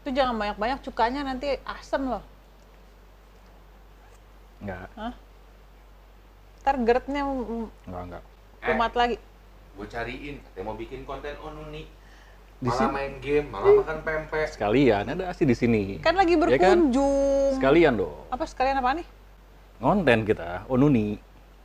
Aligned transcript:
Itu 0.00 0.08
jangan 0.10 0.34
banyak-banyak 0.34 0.80
cukanya 0.80 1.20
nanti 1.22 1.60
asem 1.62 2.08
loh. 2.08 2.24
Enggak, 4.60 4.88
Ntar 6.60 6.76
geretnya 6.84 7.24
enggak, 7.24 7.70
enggak. 7.88 8.22
kumat 8.60 8.92
lagi. 8.92 9.16
Gue 9.72 9.86
cariin, 9.88 10.36
katanya 10.42 10.64
mau 10.64 10.76
bikin 10.76 11.04
konten 11.04 11.32
onuni. 11.40 11.88
Di 12.60 12.68
Malah 12.68 12.76
sini? 12.76 12.92
main 12.92 13.14
game, 13.24 13.46
malah 13.48 13.72
makan 13.80 13.98
pempek. 14.04 14.52
Sekalian, 14.52 15.08
ada 15.08 15.32
Asti 15.32 15.48
di 15.48 15.56
sini. 15.56 15.96
Kan 15.96 16.12
lagi 16.12 16.36
Ya 16.36 16.60
kan? 16.60 16.76
berkunjung. 16.84 17.56
Sekalian 17.56 17.96
dong. 17.96 18.20
Apa 18.28 18.44
sekalian 18.44 18.76
apa 18.76 19.00
nih? 19.00 19.06
Ngonten 19.80 20.28
kita, 20.28 20.68
Onuni. 20.68 21.16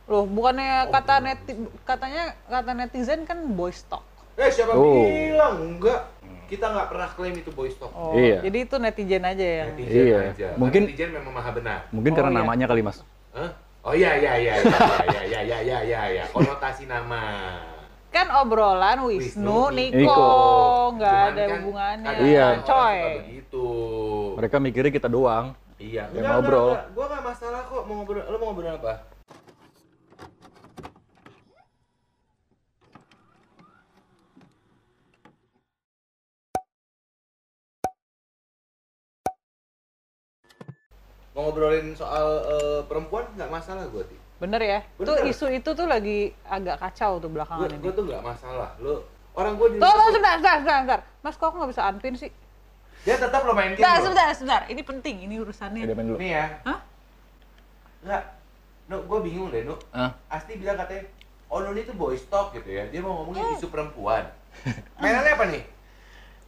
Loh, 0.08 0.22
Oh, 0.22 0.24
bukannya 0.24 0.88
kata 0.88 1.20
neti, 1.20 1.52
katanya 1.84 2.32
kata 2.48 2.72
netizen 2.72 3.28
kan 3.28 3.44
boys 3.52 3.84
talk. 3.84 4.06
Eh 4.38 4.48
siapa 4.48 4.72
Oh. 4.72 5.04
bilang? 5.04 5.76
Enggak. 5.76 6.00
Kita 6.46 6.66
nggak 6.68 6.86
pernah 6.86 7.08
klaim 7.10 7.34
itu 7.34 7.50
boys 7.50 7.74
talk. 7.74 7.90
Oh, 7.90 8.14
Iya. 8.14 8.38
jadi 8.40 8.58
itu 8.62 8.76
netizen 8.76 9.22
aja 9.22 9.42
ya. 9.44 9.64
Netizen 9.68 9.98
Iya. 10.00 10.18
aja. 10.30 10.48
Mungkin- 10.54 10.86
Karena 10.86 10.94
netizen 10.94 11.10
memang 11.12 11.32
maha 11.34 11.50
benar. 11.50 11.78
Mungkin 11.90 12.10
Oh, 12.10 12.16
karena 12.16 12.30
iya. 12.30 12.38
namanya 12.40 12.66
kali, 12.66 12.80
Mas. 12.80 12.98
Hah? 13.30 13.50
Oh 13.82 13.94
iya 13.94 14.10
iya 14.14 14.32
iya 14.34 14.52
iya 14.56 14.78
iya 15.06 15.22
iya 15.22 15.40
iya 15.42 15.58
iya 15.60 15.78
iya 15.80 16.00
iya 16.12 16.24
konotasi 16.28 16.86
nama. 16.86 17.22
Kan 18.08 18.26
obrolan 18.32 19.04
Wisnu, 19.04 19.20
Wisnu, 19.46 19.58
Niko, 19.70 19.94
Niko. 19.94 20.26
nggak 20.96 21.14
ada 21.28 21.42
kan 21.44 21.58
hubungannya. 21.60 22.10
kadang 22.12 22.26
Iya. 22.26 22.46
coy. 22.64 22.98
Begitu. 23.20 23.66
Mereka 24.36 24.56
mikirnya 24.58 24.92
kita 24.92 25.06
doang. 25.06 25.46
Iya. 25.76 26.08
Yang 26.10 26.24
ngobrol. 26.24 26.70
Gue 26.90 27.04
nggak 27.04 27.22
masalah 27.22 27.60
kok 27.62 27.82
mau 27.84 27.94
ngobrol. 27.96 28.22
Lo 28.24 28.36
mau 28.36 28.46
ngobrol 28.50 28.74
apa? 28.74 28.94
Mau 41.36 41.52
ngobrolin 41.52 41.92
soal 41.92 42.40
eh, 42.48 42.80
perempuan 42.88 43.28
nggak 43.36 43.52
masalah 43.52 43.84
gue 43.92 44.00
ti. 44.08 44.16
Bener 44.40 44.60
ya? 44.64 44.80
Tuh 44.96 45.04
Bener. 45.20 45.28
isu 45.28 45.52
itu 45.52 45.70
tuh 45.76 45.84
lagi 45.84 46.32
agak 46.48 46.80
kacau 46.80 47.20
tuh 47.20 47.28
belakangan 47.28 47.68
ini. 47.68 47.84
gue 47.84 47.92
tuh 47.92 48.04
nggak 48.08 48.24
masalah. 48.24 48.72
Lo 48.80 49.04
orang 49.36 49.60
gue 49.60 49.76
di 49.76 49.76
Tuh, 49.76 49.84
tuh, 49.84 50.08
sebentar, 50.16 50.40
sebentar, 50.40 50.80
sebentar. 50.80 51.00
Mas, 51.20 51.36
kok 51.36 51.52
aku 51.52 51.60
nggak 51.60 51.70
bisa 51.76 51.82
unpin 51.92 52.16
sih? 52.16 52.32
dia 53.06 53.14
tetap 53.22 53.46
lo 53.46 53.54
main 53.54 53.76
game. 53.76 53.84
Sebentar, 53.84 54.00
sebentar, 54.02 54.26
sebentar. 54.34 54.62
Ini 54.66 54.82
penting, 54.82 55.16
ini 55.28 55.34
urusannya. 55.38 55.84
Ada 55.86 55.94
main 55.94 56.06
dulu. 56.10 56.18
Nih 56.18 56.30
ya. 56.34 56.44
Hah? 56.66 56.78
Enggak. 58.02 58.22
No, 58.90 58.96
gue 59.04 59.18
bingung 59.22 59.48
deh, 59.52 59.62
No. 59.62 59.76
Ah, 59.94 60.10
Asti 60.32 60.58
bilang 60.58 60.74
katanya, 60.80 61.06
oh 61.52 61.62
Nuni 61.62 61.84
itu 61.84 61.94
boys 61.94 62.24
talk 62.26 62.50
gitu 62.56 62.66
ya. 62.66 62.88
Dia 62.90 63.04
mau 63.04 63.22
ngomongin 63.22 63.60
isu 63.60 63.68
perempuan. 63.70 64.24
Mainannya 64.98 65.32
apa 65.36 65.44
nih? 65.52 65.62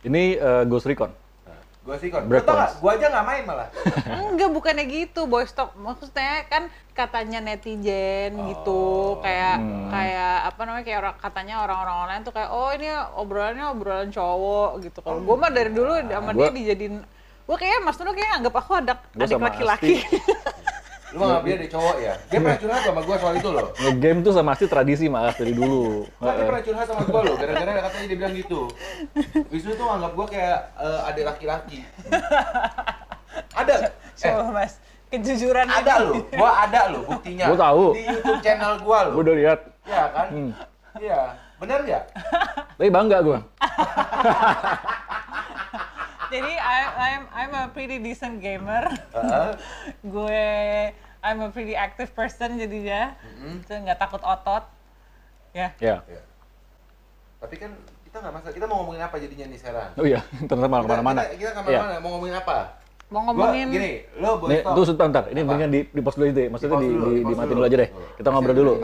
ini 0.06 0.34
eh, 0.34 0.62
Ghost 0.64 0.88
Recon. 0.88 1.12
Gue 1.88 1.96
sih 1.96 2.08
Lo 2.12 2.20
tau 2.38 2.52
gak? 2.52 2.68
dance. 2.68 2.76
Gue 2.76 2.90
aja 2.92 3.06
nggak 3.08 3.26
main 3.26 3.42
malah. 3.42 3.68
Enggak, 4.28 4.50
bukannya 4.50 4.84
gitu, 4.84 5.24
boys 5.24 5.48
talk. 5.50 5.72
Maksudnya 5.74 6.44
kan 6.44 6.68
katanya 6.92 7.40
netizen 7.40 8.36
gitu, 8.44 8.84
kayak 9.18 9.56
Hmm. 9.56 9.88
kayak 9.88 10.34
apa 10.44 10.60
namanya 10.60 10.84
kayak 10.84 10.98
orang 10.98 11.16
katanya 11.16 11.54
orang-orang 11.58 11.96
online 11.98 12.22
tuh 12.22 12.32
kayak 12.32 12.50
oh 12.50 12.68
ini 12.70 12.88
obrolannya 13.14 13.66
obrolan 13.66 14.10
cowok 14.10 14.84
gitu. 14.84 14.98
Kalau 15.00 15.18
gue 15.18 15.34
mah 15.34 15.48
dari 15.48 15.70
dulu 15.70 15.96
sama 16.02 16.30
dia 16.30 16.38
Gua- 16.44 16.52
dijadiin 16.52 16.96
gue 17.48 17.56
kayak 17.56 17.80
Mas 17.80 17.96
Nuno 17.96 18.12
kayak 18.12 18.32
anggap 18.36 18.54
aku 18.54 18.70
adik, 18.76 18.98
Gua 19.08 19.24
adik 19.24 19.40
laki-laki. 19.40 19.94
Lu 21.12 21.24
mah 21.24 21.40
nggak 21.40 21.56
dia 21.64 21.68
cowok 21.72 21.96
ya? 22.04 22.14
Dia 22.28 22.38
pernah 22.44 22.58
curhat 22.60 22.82
sama 22.84 23.00
gue 23.00 23.16
soal 23.16 23.34
itu 23.40 23.48
loh. 23.48 23.66
Nge-game 23.80 24.18
tuh 24.20 24.32
sama 24.36 24.50
Asti 24.52 24.66
tradisi 24.68 25.06
mas 25.08 25.34
dari 25.40 25.52
dulu. 25.56 26.04
Kan 26.20 26.36
dia 26.36 26.44
pernah 26.44 26.62
curhat 26.64 26.86
sama 26.88 27.02
gue 27.08 27.20
loh, 27.24 27.34
gara-gara 27.40 27.70
katanya 27.88 28.06
dia 28.12 28.18
bilang 28.20 28.34
gitu. 28.36 28.60
Wisnu 29.48 29.72
tuh 29.76 29.86
anggap 29.88 30.12
gue 30.12 30.26
kayak 30.28 30.58
eh, 30.76 31.08
adik 31.08 31.24
laki-laki. 31.24 31.78
Ada. 33.56 33.74
Eh, 33.88 33.90
Coba 34.18 34.50
Mas, 34.50 34.82
kejujuran 35.08 35.66
ada 35.70 35.94
ini. 36.02 36.06
loh, 36.10 36.14
gua 36.34 36.50
ada 36.66 36.80
loh 36.90 37.02
buktinya. 37.06 37.44
Gua 37.48 37.58
tahu. 37.58 37.84
Di 37.94 38.02
YouTube 38.04 38.40
channel 38.42 38.72
gua 38.82 38.98
loh. 39.08 39.12
Gue 39.16 39.22
udah 39.24 39.36
lihat. 39.38 39.60
Iya 39.88 40.02
kan? 40.12 40.26
Hmm. 40.28 40.50
Iya. 40.98 41.20
Benar 41.58 41.78
nggak? 41.82 42.04
Tapi 42.78 42.90
bangga 42.90 43.18
gue. 43.24 43.38
Jadi 46.28 46.52
I, 46.60 46.78
I'm 46.96 47.24
I'm 47.32 47.52
a 47.56 47.64
pretty 47.72 47.96
decent 47.98 48.44
gamer. 48.44 48.84
Heeh. 49.16 49.50
gue 50.14 50.44
I'm 51.24 51.40
a 51.42 51.50
pretty 51.50 51.74
active 51.74 52.12
person 52.12 52.60
jadinya. 52.60 53.16
Itu 53.40 53.72
nggak 53.72 53.98
takut 53.98 54.20
otot. 54.20 54.64
Ya. 55.56 55.72
Ya. 55.80 56.04
Iya. 56.04 56.22
Tapi 57.40 57.54
kan 57.56 57.70
kita 58.04 58.16
nggak 58.20 58.34
masalah. 58.40 58.54
Kita 58.54 58.66
mau 58.68 58.76
ngomongin 58.84 59.02
apa 59.04 59.16
jadinya 59.16 59.46
nih 59.48 59.58
sekarang? 59.58 59.90
Oh 59.96 60.06
iya, 60.06 60.20
ternyata 60.48 60.68
malah 60.68 60.84
Kita- 60.84 60.88
ke 60.88 60.94
mana-mana. 61.00 61.20
Kita, 61.24 61.36
kita 61.36 61.50
ke 61.50 61.60
mana-mana. 61.64 61.94
Mau 62.00 62.10
ngomongin 62.16 62.36
apa? 62.36 62.58
Mau 63.08 63.24
Gua, 63.24 63.32
ngomongin 63.32 63.72
gini, 63.72 64.04
lo 64.20 64.36
boleh 64.36 64.60
tuh 64.60 64.84
sebentar, 64.84 65.08
bentar. 65.08 65.24
Ini 65.32 65.40
mendingan 65.40 65.70
di, 65.72 65.80
di 65.88 66.00
post 66.04 66.20
dulu 66.20 66.28
itu. 66.28 66.40
ya. 66.44 66.48
Maksudnya 66.52 66.76
di, 66.76 66.88
dulu, 66.92 66.92
di, 66.92 66.92
di-pause 66.92 67.24
dimatiin 67.32 67.48
dulu. 67.48 67.56
dulu 67.56 67.64
aja 67.64 67.76
deh. 67.80 67.88
Oh. 67.88 68.12
Kita 68.20 68.28
ngobrol 68.28 68.56
dulu. 68.56 68.74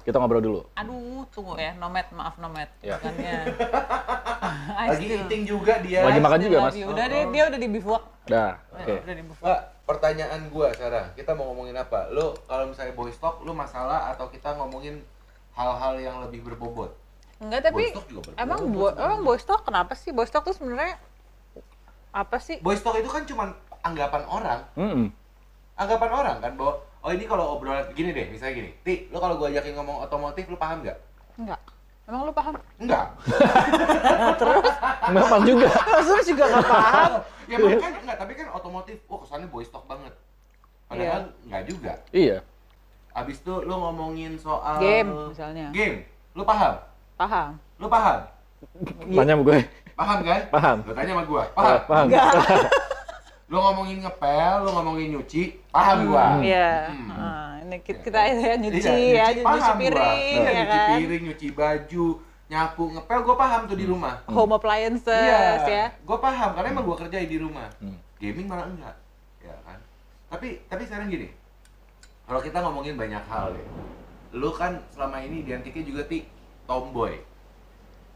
Kita 0.00 0.16
ngobrol 0.16 0.40
dulu. 0.40 0.60
Aduh, 0.72 1.22
tunggu 1.28 1.52
ya, 1.60 1.72
nomet, 1.76 2.06
maaf 2.16 2.34
nomet. 2.40 2.70
Ya. 2.80 2.96
Lagi 4.88 5.04
still- 5.04 5.20
eating 5.28 5.42
juga 5.44 5.84
dia. 5.84 6.00
Lagi 6.00 6.16
makan 6.16 6.38
juga, 6.40 6.56
Mas. 6.64 6.74
Udah 6.80 7.04
deh, 7.12 7.22
dia 7.28 7.42
udah 7.52 7.58
di 7.60 7.68
bivouac. 7.68 8.02
Dah, 8.24 8.56
oke. 8.72 8.94
Udah 9.04 9.14
di 9.20 9.22
bivouac. 9.28 9.44
Pak, 9.44 9.60
pertanyaan 9.84 10.40
gua 10.48 10.72
sekarang, 10.72 11.06
kita 11.12 11.36
mau 11.36 11.52
ngomongin 11.52 11.76
apa? 11.76 12.08
Lo 12.08 12.32
kalau 12.48 12.64
misalnya 12.72 12.96
boys 12.96 13.20
talk, 13.20 13.44
lo 13.44 13.52
masalah 13.52 14.16
atau 14.16 14.32
kita 14.32 14.56
ngomongin 14.56 15.04
hal-hal 15.52 16.00
yang 16.00 16.24
lebih 16.24 16.40
berbobot? 16.40 16.96
Enggak, 17.36 17.68
tapi 17.68 17.92
emang 18.40 18.64
bo 18.72 18.88
emang 18.96 19.20
boys 19.20 19.44
talk 19.44 19.60
kenapa 19.68 19.92
sih? 19.92 20.08
Boys 20.08 20.32
talk 20.32 20.48
tuh 20.48 20.56
sebenarnya 20.56 20.96
apa 22.14 22.40
sih? 22.40 22.56
Boys 22.64 22.80
talk 22.80 22.96
itu 22.96 23.10
kan 23.12 23.28
cuma 23.28 23.52
anggapan 23.84 24.22
orang, 24.24 24.60
Mm-mm. 24.80 25.06
anggapan 25.76 26.10
orang 26.10 26.36
kan 26.40 26.52
bahwa 26.56 26.72
oh 27.04 27.10
ini 27.12 27.24
kalau 27.28 27.44
obrolan 27.60 27.84
gini 27.92 28.16
deh, 28.16 28.32
misalnya 28.32 28.64
gini, 28.64 28.70
Ti, 28.80 29.12
lo 29.12 29.20
kalau 29.20 29.36
gua 29.36 29.52
ajakin 29.52 29.76
ngomong 29.76 30.08
otomotif, 30.08 30.48
lo 30.48 30.56
paham 30.56 30.80
nggak? 30.80 30.98
Enggak. 31.36 31.60
Emang 32.04 32.28
lu 32.28 32.32
paham? 32.36 32.52
Enggak. 32.76 33.16
Nggak 35.08 35.24
pas 35.24 35.40
juga. 35.40 35.68
Terus 36.04 36.26
juga 36.28 36.44
nggak 36.52 36.68
paham. 36.68 37.12
ya 37.50 37.56
makanya 37.60 38.00
enggak, 38.04 38.18
tapi 38.20 38.32
kan 38.36 38.46
otomotif, 38.52 38.96
wah 39.08 39.18
kesannya 39.24 39.48
boys 39.48 39.72
talk 39.72 39.84
banget. 39.88 40.12
Padahal 40.84 41.32
enggak 41.48 41.62
juga. 41.64 41.92
Iya. 42.12 42.44
Abis 43.16 43.40
itu 43.40 43.54
lo 43.64 43.74
ngomongin 43.88 44.36
soal 44.36 44.84
Game, 44.84 45.12
misalnya. 45.32 45.72
Game, 45.72 46.04
lo 46.36 46.44
paham? 46.44 46.76
Paham. 47.16 47.56
Lo 47.80 47.88
paham? 47.88 48.20
Tanya 49.12 49.32
sama 49.36 49.42
gue. 49.44 49.58
Paham 49.94 50.18
kan? 50.24 50.40
Paham. 50.50 50.76
Lo 50.84 50.92
tanya 50.92 51.12
sama 51.16 51.24
gua, 51.24 51.42
paham? 51.56 51.78
Paham. 51.88 52.06
Lo 53.44 53.60
ngomongin 53.60 54.00
ngepel, 54.00 54.54
lo 54.64 54.70
ngomongin 54.80 55.08
nyuci, 55.20 55.42
paham 55.68 56.08
gua. 56.08 56.40
Iya. 56.40 56.88
Hmm. 56.88 57.08
Nah, 57.12 57.52
ini 57.60 57.76
kita, 57.84 58.00
kita 58.00 58.20
ya 58.24 58.54
nyuci 58.56 58.80
Iya, 58.80 58.92
ya, 59.12 59.26
nyuci, 59.36 59.44
paham 59.44 59.76
piring 59.76 59.92
gua. 59.92 60.16
ya 60.16 60.24
Iya, 60.24 60.50
nyuci 60.56 60.78
kan. 60.80 60.88
piring, 60.96 61.22
nyuci 61.28 61.48
baju, 61.52 62.06
nyapu, 62.48 62.82
ngepel 62.96 63.18
gua 63.20 63.36
paham 63.36 63.60
tuh 63.68 63.76
di 63.76 63.84
rumah. 63.84 64.14
Home 64.32 64.56
appliances 64.56 65.60
ya. 65.68 65.92
Gua 66.08 66.18
paham 66.18 66.56
karena 66.56 66.68
emang 66.72 66.84
gua 66.88 66.96
kerja 66.96 67.20
di 67.20 67.36
rumah. 67.36 67.68
Hmm. 67.84 68.00
Gaming 68.16 68.48
malah 68.48 68.64
enggak. 68.64 68.96
Ya 69.44 69.54
kan? 69.68 69.78
Tapi 70.32 70.64
tapi 70.64 70.82
sekarang 70.88 71.12
gini. 71.12 71.28
Kalau 72.24 72.40
kita 72.40 72.64
ngomongin 72.64 72.96
banyak 72.96 73.20
hal 73.28 73.52
ya. 73.52 73.66
Lu 74.32 74.48
kan 74.56 74.80
selama 74.96 75.20
ini 75.20 75.44
identiknya 75.44 75.84
juga 75.84 76.02
ti 76.08 76.24
tomboy. 76.64 77.20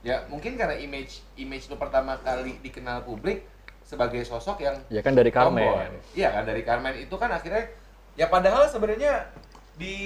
Ya, 0.01 0.25
mungkin 0.33 0.57
karena 0.57 0.79
image 0.81 1.21
image 1.37 1.69
lu 1.69 1.77
pertama 1.77 2.17
kali 2.25 2.57
dikenal 2.65 3.05
publik 3.05 3.45
sebagai 3.89 4.21
sosok 4.23 4.61
yang 4.61 4.77
Ya 4.87 5.01
kan 5.01 5.17
dari. 5.17 5.33
Carmen. 5.33 5.97
Iya 6.13 6.29
kan 6.31 6.45
dari 6.45 6.61
Carmen 6.61 6.93
itu 6.95 7.15
kan 7.17 7.33
akhirnya 7.33 7.73
ya 8.15 8.29
padahal 8.29 8.69
sebenarnya 8.69 9.33
di 9.75 9.97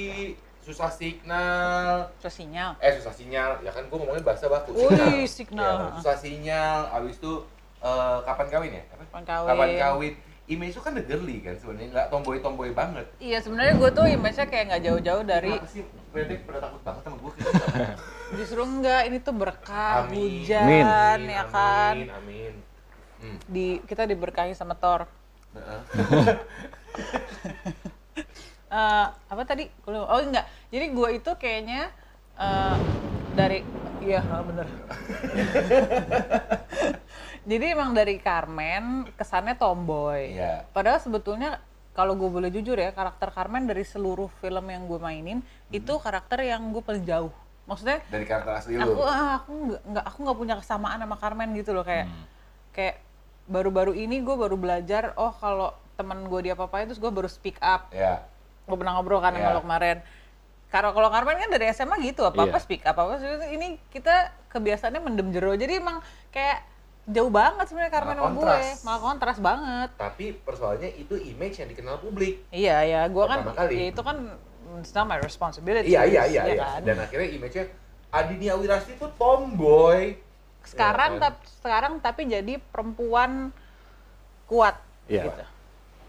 susah 0.62 0.86
signal 0.86 2.06
Terus 2.22 2.38
sinyal. 2.38 2.78
eh 2.78 2.94
susah 2.94 3.10
sinyal 3.10 3.58
ya 3.60 3.74
kan 3.74 3.82
gua 3.90 3.98
ngomongin 3.98 4.22
bahasa 4.22 4.46
baku 4.46 4.70
Wih, 4.78 5.26
signal. 5.26 5.90
Ya, 5.90 5.98
susah 5.98 6.14
sinyal 6.14 6.80
abis 6.92 7.18
itu 7.18 7.32
eh, 7.82 8.18
kapan 8.22 8.46
kawin 8.46 8.72
ya 8.72 8.82
Apa? 8.86 9.02
Kapan 9.02 9.22
kawin. 9.24 9.48
kapan 9.48 9.70
kawin 9.76 10.14
image 10.44 10.70
itu 10.70 10.80
kan 10.80 10.92
the 10.92 11.02
girly 11.02 11.38
kan 11.38 11.54
sebenarnya 11.56 11.88
nggak 11.90 12.06
tomboy 12.08 12.38
tomboy 12.38 12.70
banget 12.70 13.06
Iya, 13.18 13.38
sebenarnya 13.40 13.74
gue 13.74 13.90
tuh 13.90 14.06
image-nya 14.06 14.46
kayak 14.46 14.64
nggak 14.68 14.82
jauh-jauh 14.84 15.24
dari 15.24 15.50
Kenapa 15.52 15.66
sih 15.66 15.82
Pendek 16.12 16.40
pada 16.44 16.58
takut 16.60 16.80
banget 16.84 17.02
sama 17.02 17.16
gue 17.16 17.32
justru 18.34 18.60
enggak, 18.62 19.00
ini 19.04 19.18
tuh 19.18 19.34
berkah, 19.34 20.04
Amin. 20.04 20.44
hujan 20.44 20.62
Amin. 20.62 21.26
ya 21.28 21.44
kan. 21.48 21.94
amin 21.96 22.10
amin 22.12 22.54
hmm. 23.22 23.38
Di 23.46 23.78
kita 23.86 24.02
diberkahi 24.04 24.52
sama 24.52 24.74
Thor. 24.74 25.06
Eh, 28.72 29.06
apa 29.12 29.44
tadi? 29.44 29.68
Gua. 29.84 30.08
Oh 30.08 30.24
enggak. 30.24 30.48
Jadi 30.72 30.96
gue 30.96 31.08
itu 31.20 31.28
kayaknya 31.36 31.92
eh, 32.40 32.76
dari 33.36 33.60
iya 34.00 34.24
bener. 34.24 34.64
Jadi 37.52 37.64
emang 37.68 37.92
dari 37.92 38.16
Carmen 38.16 39.12
kesannya 39.12 39.60
tomboy. 39.60 40.40
Iya. 40.40 40.64
Padahal 40.72 41.04
sebetulnya 41.04 41.60
kalau 41.92 42.16
gue 42.16 42.32
boleh 42.32 42.48
jujur 42.48 42.80
ya 42.80 42.96
karakter 42.96 43.28
Carmen 43.28 43.68
dari 43.68 43.84
seluruh 43.84 44.32
film 44.40 44.64
yang 44.64 44.88
gue 44.88 44.96
mainin 44.96 45.44
itu 45.68 45.92
karakter 46.00 46.40
yang 46.40 46.72
gue 46.72 46.80
paling 46.80 47.04
jauh. 47.04 47.28
Maksudnya 47.68 48.00
dari 48.08 48.24
karakter 48.24 48.56
asli 48.56 48.80
aku 48.80 48.88
lu 48.88 49.04
ah, 49.04 49.44
aku 49.44 49.52
nggak 49.84 50.04
aku 50.08 50.18
nggak 50.24 50.38
punya 50.40 50.54
kesamaan 50.56 50.96
sama 50.96 51.20
Carmen 51.20 51.52
gitu 51.52 51.76
loh 51.76 51.84
kayak 51.84 52.08
Hmm. 52.08 52.24
kayak 52.72 53.04
baru-baru 53.44 53.92
ini 53.92 54.20
gue 54.20 54.32
baru 54.32 54.54
belajar 54.54 55.12
oh 55.14 55.32
kalau 55.32 55.70
teman 55.92 56.24
gue 56.24 56.40
dia 56.42 56.52
apa-apain 56.52 56.86
terus 56.86 56.98
gue 56.98 57.08
baru 57.08 57.26
speak 57.26 57.58
up 57.58 57.90
Ya. 57.90 58.22
gue 58.64 58.76
pernah 58.76 58.94
ngobrol 58.94 59.18
kan 59.18 59.34
sama 59.34 59.42
Iya. 59.42 59.54
lo 59.54 59.60
kemarin 59.60 59.98
kalau 60.68 60.90
kalau 60.90 61.12
Carmen 61.12 61.36
kan 61.36 61.50
dari 61.50 61.68
SMA 61.68 62.00
gitu 62.02 62.22
apa 62.22 62.38
apa 62.40 62.56
Iya. 62.56 62.64
speak 62.64 62.82
up 62.82 62.96
apa 62.96 63.18
apa 63.18 63.46
ini 63.48 63.76
kita 63.88 64.14
kebiasaannya 64.48 65.00
mendem 65.00 65.28
jero 65.30 65.52
jadi 65.52 65.78
emang 65.78 66.00
kayak 66.30 66.64
jauh 67.04 67.28
banget 67.28 67.66
sebenarnya 67.66 67.92
Carmen 67.92 68.14
sama 68.14 68.30
gue 68.30 68.56
malah 68.80 69.00
kontras 69.02 69.38
banget 69.38 69.88
Tapi 69.96 70.24
persoalannya 70.38 70.90
itu 70.96 71.14
image 71.18 71.58
yang 71.58 71.68
dikenal 71.68 71.98
publik. 71.98 72.46
iya 72.48 72.80
ya 72.82 73.00
gue 73.04 73.24
kan 73.26 73.42
kali. 73.44 73.74
ya 73.74 73.84
itu 73.90 74.00
kan 74.00 74.16
it's 74.78 74.94
not 74.94 75.04
my 75.04 75.18
responsibility 75.18 75.90
Iya 75.90 76.06
iya 76.06 76.22
iya 76.24 76.42
ya 76.42 76.44
iya. 76.48 76.62
kan? 76.64 76.80
Dan 76.82 76.96
akhirnya 76.96 77.28
image-nya 77.28 77.64
Adinia 78.08 78.54
Wirasti 78.54 78.92
itu 78.92 79.08
tomboy. 79.16 80.16
Sekarang 80.64 81.12
Ya 81.12 81.22
kan? 81.22 81.34
sekarang 81.58 81.92
tapi 81.98 82.22
jadi 82.24 82.58
perempuan 82.60 83.50
kuat 84.44 84.76
Iya. 85.06 85.26
gitu 85.26 85.44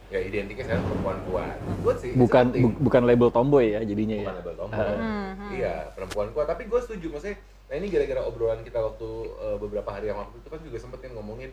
ya 0.10 0.20
identiknya 0.20 0.64
sekarang 0.64 0.86
perempuan 0.86 1.18
kuat. 1.26 1.58
Good 1.82 1.98
sih. 1.98 2.12
Bukan 2.14 2.46
bu- 2.54 2.78
bukan 2.84 3.02
label 3.02 3.30
tomboy 3.30 3.66
ya 3.68 3.82
jadinya 3.82 4.14
bukan 4.16 4.30
ya. 4.30 4.38
label 4.38 4.56
tomboy. 4.56 4.94
Hmm, 4.94 5.32
Iya, 5.50 5.76
perempuan 5.92 6.28
kuat. 6.30 6.46
Tapi 6.46 6.64
gue 6.64 6.80
setuju 6.80 7.08
maksudnya. 7.10 7.38
Nah 7.66 7.76
ini 7.76 7.88
gara-gara 7.90 8.22
obrolan 8.22 8.62
kita 8.62 8.78
waktu 8.78 9.10
eh, 9.42 9.58
beberapa 9.58 9.90
hari 9.90 10.06
yang 10.08 10.20
waktu 10.20 10.38
itu 10.38 10.48
kan 10.48 10.62
juga 10.62 10.78
sempetin 10.78 11.12
ngomongin 11.12 11.50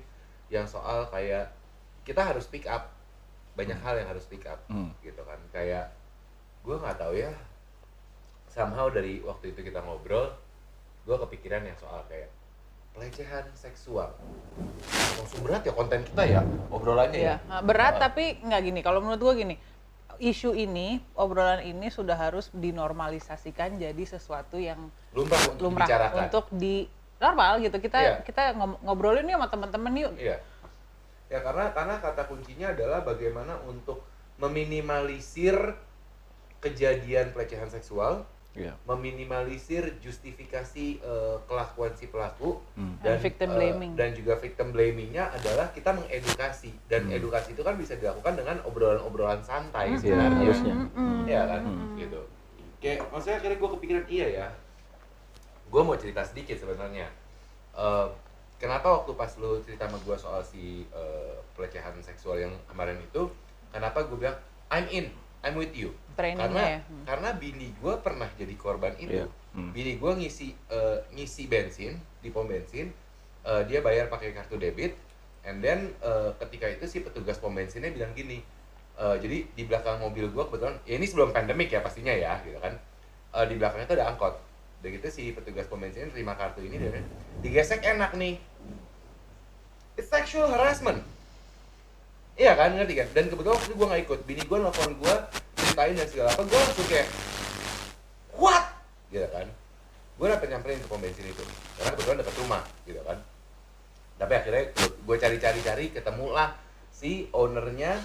yang 0.48 0.68
soal 0.68 1.08
kayak 1.08 1.48
kita 2.04 2.20
harus 2.20 2.44
speak 2.44 2.68
up. 2.68 2.92
Banyak 3.50 3.80
hal 3.80 3.96
yang 3.96 4.08
harus 4.08 4.22
speak 4.22 4.44
up 4.44 4.60
Hmm. 4.66 4.92
gitu 5.00 5.22
kan. 5.22 5.40
Kayak 5.50 5.96
gue 6.60 6.76
nggak 6.76 7.00
tahu 7.00 7.16
ya. 7.16 7.32
Somehow 8.46 8.88
dari 8.88 9.22
waktu 9.22 9.54
itu 9.54 9.62
kita 9.62 9.80
ngobrol, 9.80 10.36
gue 11.02 11.16
kepikiran 11.18 11.62
yang 11.62 11.78
soal 11.78 12.04
kayak 12.04 12.28
pelecehan 13.00 13.48
seksual. 13.56 14.12
Langsung 15.16 15.40
berat 15.40 15.64
ya 15.64 15.72
konten 15.72 16.04
kita 16.04 16.22
ya, 16.28 16.44
obrolannya 16.68 17.16
ya. 17.16 17.24
Iya, 17.24 17.34
nah, 17.48 17.60
berat 17.64 17.96
Ah. 17.96 18.00
tapi 18.12 18.36
nggak 18.44 18.60
gini. 18.60 18.80
Kalau 18.84 19.00
menurut 19.00 19.20
gua 19.24 19.32
gini, 19.32 19.56
isu 20.20 20.52
ini, 20.52 21.00
obrolan 21.16 21.64
ini 21.64 21.88
sudah 21.88 22.12
harus 22.12 22.52
dinormalisasikan 22.52 23.80
jadi 23.80 24.04
sesuatu 24.04 24.60
yang 24.60 24.92
lumrah 25.16 25.40
untuk 25.48 25.64
lumrah 25.64 25.88
dibicarakan. 25.88 26.20
untuk 26.28 26.44
di 26.52 26.84
normal 27.16 27.64
gitu. 27.64 27.80
Kita 27.80 27.98
Iya. 27.98 28.14
kita 28.20 28.52
ngobrolin 28.84 29.24
yuk 29.24 29.40
sama 29.40 29.48
teman-teman 29.48 29.92
yuk. 29.96 30.12
Iya. 30.20 30.36
Ya 31.32 31.38
karena 31.40 31.72
karena 31.72 31.96
kata 32.04 32.28
kuncinya 32.28 32.76
adalah 32.76 33.00
bagaimana 33.00 33.56
untuk 33.64 34.04
meminimalisir 34.36 35.56
kejadian 36.60 37.32
pelecehan 37.32 37.72
seksual, 37.72 38.28
Iya. 38.50 38.74
meminimalisir 38.82 40.02
justifikasi 40.02 40.98
eh, 40.98 41.36
kelakuan 41.44 41.94
si 41.94 42.06
pelaku 42.06 42.58
Hmm. 42.74 42.98
Dan 42.98 43.16
victim 43.16 43.48
eh, 43.48 43.54
blaming. 43.54 43.92
dan 43.94 44.10
juga 44.10 44.34
victim 44.36 44.74
blamingnya 44.74 45.30
adalah 45.30 45.70
kita 45.70 45.94
mengedukasi 45.94 46.74
dan 46.86 47.06
Hmm. 47.06 47.14
edukasi 47.14 47.54
itu 47.54 47.62
kan 47.62 47.74
bisa 47.74 47.94
dilakukan 47.94 48.34
dengan 48.34 48.58
obrolan-obrolan 48.64 49.38
santai. 49.40 49.94
Iya, 49.94 49.98
sebenarnya. 50.02 50.40
harusnya. 50.40 50.74
Mm-mm. 50.76 51.16
Iya 51.24 51.42
kan, 51.46 51.62
Mm-mm. 51.62 51.94
gitu. 51.96 52.20
Kayak 52.78 52.98
maksudnya 53.08 53.36
akhirnya 53.36 53.56
gue 53.56 53.70
kepikiran 53.70 54.04
iya 54.08 54.26
ya. 54.28 54.46
Gue 55.66 55.82
mau 55.82 55.94
cerita 55.94 56.22
sedikit 56.22 56.56
sebenarnya. 56.56 57.06
Eh, 57.72 58.06
kenapa 58.58 58.90
waktu 58.92 59.14
pas 59.14 59.30
lu 59.36 59.62
cerita 59.62 59.86
sama 59.86 60.02
gue 60.02 60.16
soal 60.16 60.42
si 60.42 60.90
eh, 60.90 61.34
pelecehan 61.54 61.94
seksual 62.00 62.36
yang 62.40 62.54
kemarin 62.66 62.98
itu, 62.98 63.30
kenapa 63.70 64.02
gue 64.02 64.18
bilang 64.18 64.34
I'm 64.68 64.86
in, 64.88 65.06
I'm 65.40 65.56
with 65.56 65.72
you. 65.72 65.92
Trainingnya 66.14 66.48
Karena 66.48 66.62
ya. 66.62 66.80
Hmm. 66.84 67.04
karena 67.08 67.28
bini 67.36 67.68
gue 67.80 67.94
pernah 68.04 68.28
jadi 68.36 68.54
korban 68.60 68.92
itu. 69.00 69.24
Iya. 69.24 69.26
Hmm. 69.56 69.72
Bini 69.72 69.96
gue 69.96 70.12
ngisi 70.20 70.52
eh, 70.70 70.98
ngisi 71.16 71.48
bensin 71.48 71.96
di 72.20 72.28
pom 72.30 72.46
bensin, 72.46 72.92
eh, 73.46 73.62
dia 73.66 73.80
bayar 73.80 74.12
pakai 74.12 74.36
kartu 74.36 74.60
debit, 74.60 74.94
and 75.48 75.64
then 75.64 75.90
eh, 76.04 76.30
ketika 76.44 76.68
itu 76.68 76.84
si 76.86 77.00
petugas 77.00 77.40
pom 77.40 77.56
bensinnya 77.56 77.90
bilang 77.90 78.12
gini, 78.12 78.44
eh, 79.00 79.16
jadi 79.18 79.48
di 79.56 79.62
belakang 79.64 79.98
mobil 79.98 80.28
gue 80.28 80.44
kebetulan, 80.44 80.76
ya 80.84 80.94
ini 81.00 81.06
sebelum 81.08 81.32
pandemik 81.32 81.72
ya 81.72 81.80
pastinya 81.80 82.12
ya, 82.12 82.36
gitu 82.44 82.60
kan, 82.60 82.76
Eh, 83.30 83.46
di 83.46 83.54
belakangnya 83.62 83.86
itu 83.86 83.94
ada 83.94 84.10
angkot, 84.10 84.34
udah 84.82 84.90
gitu 84.90 85.06
si 85.06 85.30
petugas 85.30 85.70
pom 85.70 85.78
bensinnya 85.78 86.10
terima 86.10 86.34
kartu 86.34 86.66
ini 86.66 86.82
dan 86.82 87.06
digesek 87.46 87.78
enak 87.86 88.10
nih, 88.18 88.42
it's 89.94 90.10
sexual 90.10 90.50
harassment. 90.50 90.98
Iya 92.38 92.52
kan, 92.54 92.74
ngerti 92.74 92.94
kan? 92.98 93.08
Dan 93.14 93.24
kebetulan 93.30 93.54
waktu 93.58 93.66
itu 93.70 93.76
gue 93.76 93.86
gak 93.90 94.02
ikut, 94.06 94.20
bini 94.26 94.42
gue 94.46 94.58
nelfon 94.58 94.92
gue, 94.96 95.14
ceritain 95.58 95.94
dan 95.94 96.08
segala 96.08 96.28
apa, 96.34 96.42
gue 96.46 96.58
langsung 96.58 96.86
kayak, 96.88 97.08
what? 98.38 98.64
Gitu 99.10 99.28
kan. 99.28 99.46
Gue 100.20 100.26
dapet 100.28 100.46
nyamperin 100.52 100.80
ke 100.80 100.88
pom 100.88 101.00
bensin 101.00 101.24
itu, 101.24 101.44
karena 101.80 101.90
kebetulan 101.96 102.18
deket 102.20 102.36
rumah, 102.40 102.62
gitu 102.84 103.00
kan. 103.04 103.18
Tapi 104.20 104.32
akhirnya 104.36 104.64
gue 104.76 105.16
cari-cari-cari, 105.16 105.84
ketemulah 105.96 106.56
si 106.92 107.32
ownernya 107.32 107.96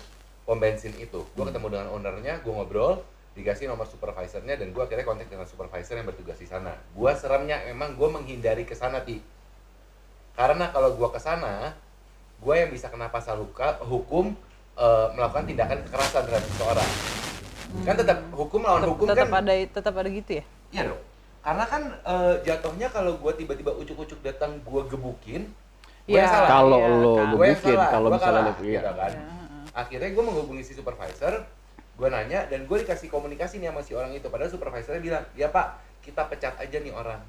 pom 0.47 0.55
bensin 0.55 0.95
itu. 0.95 1.27
Gue 1.35 1.43
ketemu 1.43 1.67
dengan 1.75 1.87
ownernya, 1.91 2.39
gue 2.39 2.51
ngobrol, 2.55 3.03
dikasih 3.35 3.67
nomor 3.67 3.83
supervisornya, 3.87 4.55
dan 4.55 4.71
gue 4.71 4.79
akhirnya 4.79 5.03
kontak 5.03 5.27
dengan 5.27 5.43
supervisor 5.43 5.99
yang 5.99 6.07
bertugas 6.07 6.39
di 6.39 6.47
sana. 6.47 6.71
Gue 6.95 7.11
seremnya, 7.19 7.67
emang 7.67 7.99
gue 7.99 8.07
menghindari 8.07 8.63
ke 8.63 8.75
sana, 8.79 9.03
Ti. 9.03 9.19
Karena 10.35 10.71
kalau 10.71 10.95
gue 10.95 11.09
ke 11.11 11.19
sana, 11.19 11.75
gue 12.41 12.55
yang 12.55 12.69
bisa 12.69 12.87
kena 12.89 13.07
pasal 13.07 13.39
huka, 13.39 13.79
hukum 13.83 14.35
eh, 14.75 15.07
melakukan 15.15 15.45
tindakan 15.47 15.79
kekerasan 15.87 16.23
terhadap 16.27 16.45
seseorang. 16.51 16.89
Kan 17.83 17.95
tetap 17.99 18.17
hukum 18.31 18.61
lawan 18.63 18.81
Tetap, 18.83 18.91
hukum 18.95 19.05
tetap 19.11 19.27
kan 19.27 19.43
ada 19.43 19.53
tetap 19.67 19.93
ada 19.99 20.09
gitu 20.09 20.31
ya. 20.39 20.43
Iya 20.71 20.81
dong. 20.91 21.01
Karena 21.45 21.63
kan 21.67 21.81
eh, 21.93 22.33
jatuhnya 22.43 22.87
kalau 22.89 23.13
gue 23.21 23.31
tiba-tiba 23.37 23.71
ucuk-ucuk 23.73 24.19
datang 24.21 24.57
gue 24.63 24.81
gebukin, 24.89 25.43
gue 26.05 26.15
Iya. 26.17 26.25
salah. 26.29 26.49
Kalau 26.49 26.79
Iya, 26.79 26.89
lo 26.89 27.13
kan. 27.15 27.27
Gebukin, 27.33 27.77
kalau 27.77 28.07
misalnya 28.13 28.41
kalah, 28.41 28.55
lo 28.57 28.63
gitu 28.65 28.91
kan. 28.93 29.11
Ya. 29.13 29.23
Akhirnya 29.75 30.09
gue 30.15 30.23
menghubungi 30.23 30.63
si 30.63 30.71
supervisor, 30.71 31.33
gue 31.95 32.07
nanya 32.07 32.47
dan 32.47 32.63
gue 32.63 32.77
dikasih 32.79 33.11
komunikasi 33.11 33.59
nih 33.59 33.69
sama 33.73 33.81
si 33.83 33.91
orang 33.91 34.11
itu. 34.15 34.27
Padahal 34.31 34.51
supervisornya 34.51 35.01
bilang, 35.03 35.23
ya 35.35 35.51
pak, 35.51 35.75
kita 35.99 36.23
pecat 36.31 36.55
aja 36.61 36.77
nih 36.79 36.93
orang. 36.95 37.19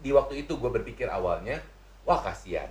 Di 0.00 0.10
waktu 0.10 0.42
itu 0.42 0.56
gue 0.56 0.70
berpikir 0.72 1.06
awalnya, 1.06 1.60
wah 2.08 2.18
kasihan. 2.24 2.66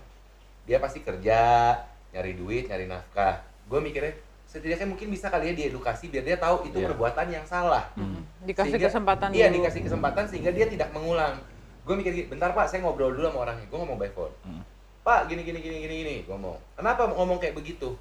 Dia 0.70 0.78
pasti 0.78 1.02
kerja, 1.02 1.74
nyari 2.14 2.38
duit, 2.38 2.70
nyari 2.70 2.86
nafkah. 2.86 3.42
Gue 3.66 3.82
mikirnya, 3.82 4.14
setidaknya 4.46 4.86
mungkin 4.86 5.10
bisa 5.10 5.28
kali 5.28 5.50
ya 5.50 5.54
diedukasi 5.58 6.08
biar 6.08 6.22
dia 6.24 6.38
tahu 6.38 6.62
itu 6.64 6.78
Iya. 6.78 6.88
perbuatan 6.88 7.28
yang 7.28 7.42
salah. 7.44 7.90
Hmm. 7.94 8.22
Dikasih 8.40 8.78
Sehingga- 8.78 8.88
kesempatan 8.88 9.30
iya 9.32 9.50
dulu. 9.50 9.56
dikasih 9.60 9.82
kesempatan 9.84 10.24
sehingga 10.26 10.50
dia 10.50 10.66
tidak 10.66 10.90
mengulang 10.90 11.38
gue 11.82 11.96
mikir 11.96 12.30
bentar 12.30 12.54
pak 12.54 12.66
saya 12.66 12.82
ngobrol 12.82 13.10
dulu 13.10 13.26
sama 13.26 13.40
orangnya 13.44 13.66
gue 13.66 13.74
ngomong 13.76 13.98
by 13.98 14.10
phone 14.10 14.30
Hmm. 14.44 14.62
pak 15.02 15.26
gini 15.26 15.42
gini 15.42 15.58
gini 15.58 15.78
gini 15.80 15.96
gini 15.98 16.16
gue 16.22 16.30
ngomong 16.30 16.54
kenapa 16.76 17.10
ngomong 17.10 17.38
kayak 17.38 17.54
begitu 17.54 17.98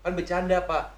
kan 0.00 0.14
bercanda 0.14 0.62
pak 0.62 0.94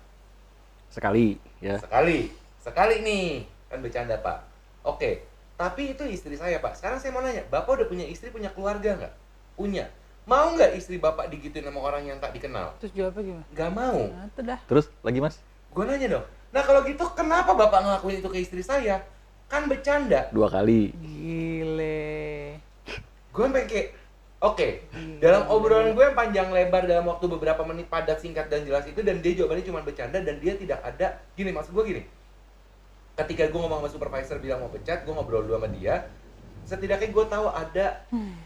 Sekali 0.89 1.41
ya. 1.59 1.79
sekali 1.79 2.29
sekali 2.59 3.01
nih 3.01 3.27
kan 3.67 3.81
bercanda 3.81 4.17
pak 4.17 4.45
oke 4.83 5.25
tapi 5.57 5.93
itu 5.93 6.05
istri 6.05 6.35
saya 6.35 6.59
pak 6.59 6.77
sekarang 6.77 6.99
saya 6.99 7.09
mau 7.09 7.21
nanya 7.21 7.41
bapak 7.47 7.73
udah 7.75 7.87
punya 7.87 8.05
istri 8.05 8.29
punya 8.29 8.51
keluarga 8.51 8.97
nggak 8.97 9.15
punya 9.55 9.89
mau 10.31 10.55
nggak 10.55 10.79
istri 10.79 10.97
bapak 10.97 11.27
digituin 11.27 11.67
sama 11.67 11.83
orang 11.83 12.07
yang 12.07 12.23
tak 12.23 12.31
dikenal 12.31 12.71
Terus 12.79 12.95
jawabnya 12.95 13.23
gimana? 13.27 13.45
nggak 13.51 13.71
mau 13.75 13.99
Nah, 14.07 14.25
itu 14.25 14.41
dah. 14.47 14.61
Terus 14.65 14.87
lagi 15.03 15.19
Mas? 15.19 15.37
gue 15.71 15.83
nanya 15.83 16.09
dong 16.09 16.27
nah 16.51 16.63
kalau 16.63 16.83
gitu 16.83 17.03
kenapa 17.15 17.51
bapak 17.53 17.79
ngelakuin 17.83 18.19
itu 18.19 18.29
ke 18.29 18.39
istri 18.41 18.63
saya 18.63 19.03
kan 19.47 19.67
bercanda 19.67 20.31
Dua 20.31 20.47
kali. 20.47 20.95
Gile. 20.95 22.59
gue 23.31 23.43
sampai 23.43 23.67
kayak 23.67 23.87
oke 24.41 24.69
dalam 25.19 25.47
obrolan 25.47 25.91
gue 25.91 26.03
yang 26.03 26.15
panjang 26.15 26.49
lebar 26.51 26.87
dalam 26.87 27.07
waktu 27.07 27.27
beberapa 27.27 27.63
menit 27.63 27.87
padat 27.87 28.19
singkat 28.19 28.47
dan 28.47 28.63
jelas 28.63 28.87
itu 28.87 28.99
dan 29.03 29.19
dia 29.19 29.35
jawabannya 29.37 29.63
cuma 29.63 29.83
bercanda 29.83 30.19
dan 30.19 30.39
dia 30.39 30.55
tidak 30.55 30.83
ada 30.83 31.19
gini 31.35 31.51
maksud 31.51 31.71
gue 31.71 31.85
gini 31.87 32.03
ketika 33.15 33.47
gue 33.47 33.61
ngomong 33.61 33.85
sama 33.85 33.91
supervisor 33.91 34.39
bilang 34.39 34.63
mau 34.63 34.71
pecat 34.71 35.03
gue 35.03 35.13
ngobrol 35.13 35.45
dulu 35.45 35.55
sama 35.55 35.69
dia 35.71 36.09
setidaknya 36.71 37.11
gue 37.11 37.27
tahu 37.27 37.47
ada 37.51 37.87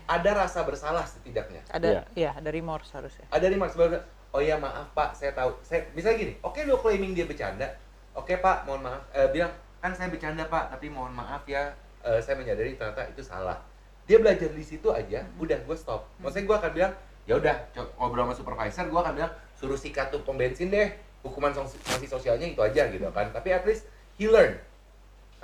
ada 0.08 0.30
rasa 0.32 0.64
bersalah 0.64 1.04
setidaknya. 1.04 1.60
Ada 1.68 2.08
ya, 2.16 2.32
ada 2.32 2.48
remorse 2.48 2.88
harusnya. 2.96 3.28
ada 3.28 3.44
di 3.44 3.56
sebagai 3.60 4.00
oh 4.32 4.40
ya 4.40 4.56
maaf 4.56 4.88
pak 4.96 5.12
saya 5.12 5.36
tahu. 5.36 5.52
Saya 5.60 5.84
misalnya 5.92 6.16
gini 6.24 6.32
oke 6.40 6.64
lo 6.64 6.80
claiming 6.80 7.12
dia 7.12 7.28
bercanda. 7.28 7.68
Oke 8.16 8.40
pak 8.40 8.64
mohon 8.64 8.88
maaf. 8.88 9.04
Eh, 9.12 9.28
bilang 9.28 9.52
kan 9.84 9.92
saya 9.92 10.08
bercanda 10.08 10.48
pak 10.48 10.72
tapi 10.72 10.88
mohon 10.88 11.12
maaf 11.12 11.44
ya. 11.44 11.76
Eh, 12.00 12.20
saya 12.24 12.40
menyadari 12.40 12.80
ternyata 12.80 13.04
itu 13.12 13.20
salah. 13.20 13.60
Dia 14.08 14.20
belajar 14.20 14.48
di 14.48 14.64
situ 14.64 14.88
aja 14.88 15.20
udah 15.36 15.60
gue 15.60 15.76
stop. 15.76 16.08
Maksudnya 16.16 16.44
gue 16.48 16.56
akan 16.56 16.72
bilang 16.72 16.92
ya 17.28 17.34
udah 17.36 17.56
ngobrol 18.00 18.28
sama 18.28 18.34
supervisor 18.36 18.84
gue 18.88 19.00
akan 19.00 19.14
bilang 19.16 19.32
suruh 19.56 19.80
sikat 19.80 20.12
tuh 20.12 20.20
pom 20.24 20.36
bensin 20.36 20.68
deh 20.68 20.92
hukuman 21.24 21.56
sanksi 21.56 21.80
sanksi 21.80 22.04
sosialnya 22.08 22.48
itu 22.48 22.60
aja 22.64 22.88
gitu 22.88 23.04
kan. 23.12 23.28
Tapi 23.36 23.52
at 23.52 23.64
least 23.68 23.84
he 24.16 24.24
learn. 24.24 24.56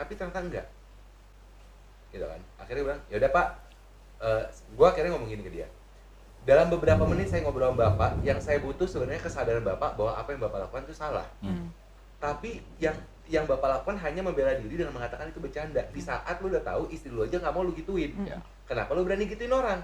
Tapi 0.00 0.16
ternyata 0.16 0.40
enggak 0.40 0.79
gitu 2.11 2.26
kan. 2.26 2.40
Akhirnya 2.61 2.83
bilang 2.87 3.00
ya 3.11 3.17
udah 3.19 3.31
pak. 3.31 3.47
Eh 4.21 4.45
gue 4.50 4.87
akhirnya 4.87 5.11
ngomong 5.17 5.31
gini 5.31 5.43
ke 5.43 5.52
dia. 5.52 5.67
Dalam 6.45 6.73
beberapa 6.73 7.05
menit 7.05 7.29
saya 7.29 7.45
ngobrol 7.45 7.73
sama 7.73 7.93
bapak 7.93 8.11
yang 8.25 8.40
saya 8.40 8.59
butuh 8.64 8.88
sebenarnya 8.88 9.21
kesadaran 9.21 9.61
bapak 9.61 9.97
bahwa 9.97 10.12
apa 10.17 10.29
yang 10.33 10.40
bapak 10.40 10.59
lakukan 10.69 10.85
itu 10.88 10.97
salah. 10.97 11.26
Hmm. 11.45 11.73
tapi 12.21 12.61
yang 12.76 12.93
yang 13.33 13.49
bapak 13.49 13.81
lakukan 13.81 13.97
hanya 14.05 14.21
membela 14.21 14.52
diri 14.52 14.76
dengan 14.76 14.93
mengatakan 14.93 15.33
itu 15.33 15.40
bercanda. 15.40 15.81
Di 15.88 16.02
saat 16.05 16.37
lu 16.45 16.52
udah 16.52 16.61
tahu 16.61 16.93
istri 16.93 17.09
lu 17.09 17.25
aja 17.25 17.40
nggak 17.40 17.55
mau 17.55 17.64
lu 17.64 17.73
gituin. 17.73 18.12
Hmm. 18.12 18.29
Ya. 18.29 18.38
kenapa 18.69 18.93
lu 18.93 19.09
berani 19.09 19.25
gituin 19.25 19.49
orang? 19.49 19.81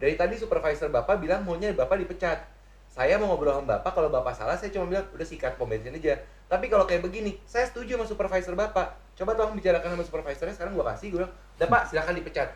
Dari 0.00 0.18
tadi 0.18 0.34
supervisor 0.34 0.90
bapak 0.90 1.22
bilang 1.22 1.46
maunya 1.46 1.70
bapak 1.70 2.02
dipecat. 2.02 2.50
Saya 2.90 3.18
mau 3.18 3.30
ngobrol 3.30 3.58
sama 3.58 3.78
bapak 3.78 3.92
kalau 3.94 4.10
bapak 4.10 4.34
salah 4.34 4.58
saya 4.58 4.70
cuma 4.74 4.90
bilang 4.90 5.06
udah 5.14 5.26
sikat 5.26 5.54
pom 5.58 5.66
bensin 5.66 5.94
aja 5.94 6.18
tapi 6.48 6.66
kalau 6.68 6.84
kayak 6.84 7.02
begini 7.02 7.40
saya 7.48 7.66
setuju 7.66 7.96
sama 7.98 8.06
supervisor 8.06 8.54
bapak 8.54 8.94
coba 9.14 9.30
tolong 9.34 9.56
bicarakan 9.56 9.94
sama 9.96 10.04
supervisornya 10.04 10.54
sekarang 10.54 10.72
gua 10.74 10.92
kasih 10.94 11.14
gue 11.14 11.18
bilang 11.22 11.32
udah 11.58 11.68
pak 11.70 11.82
silakan 11.90 12.14
dipecat 12.18 12.48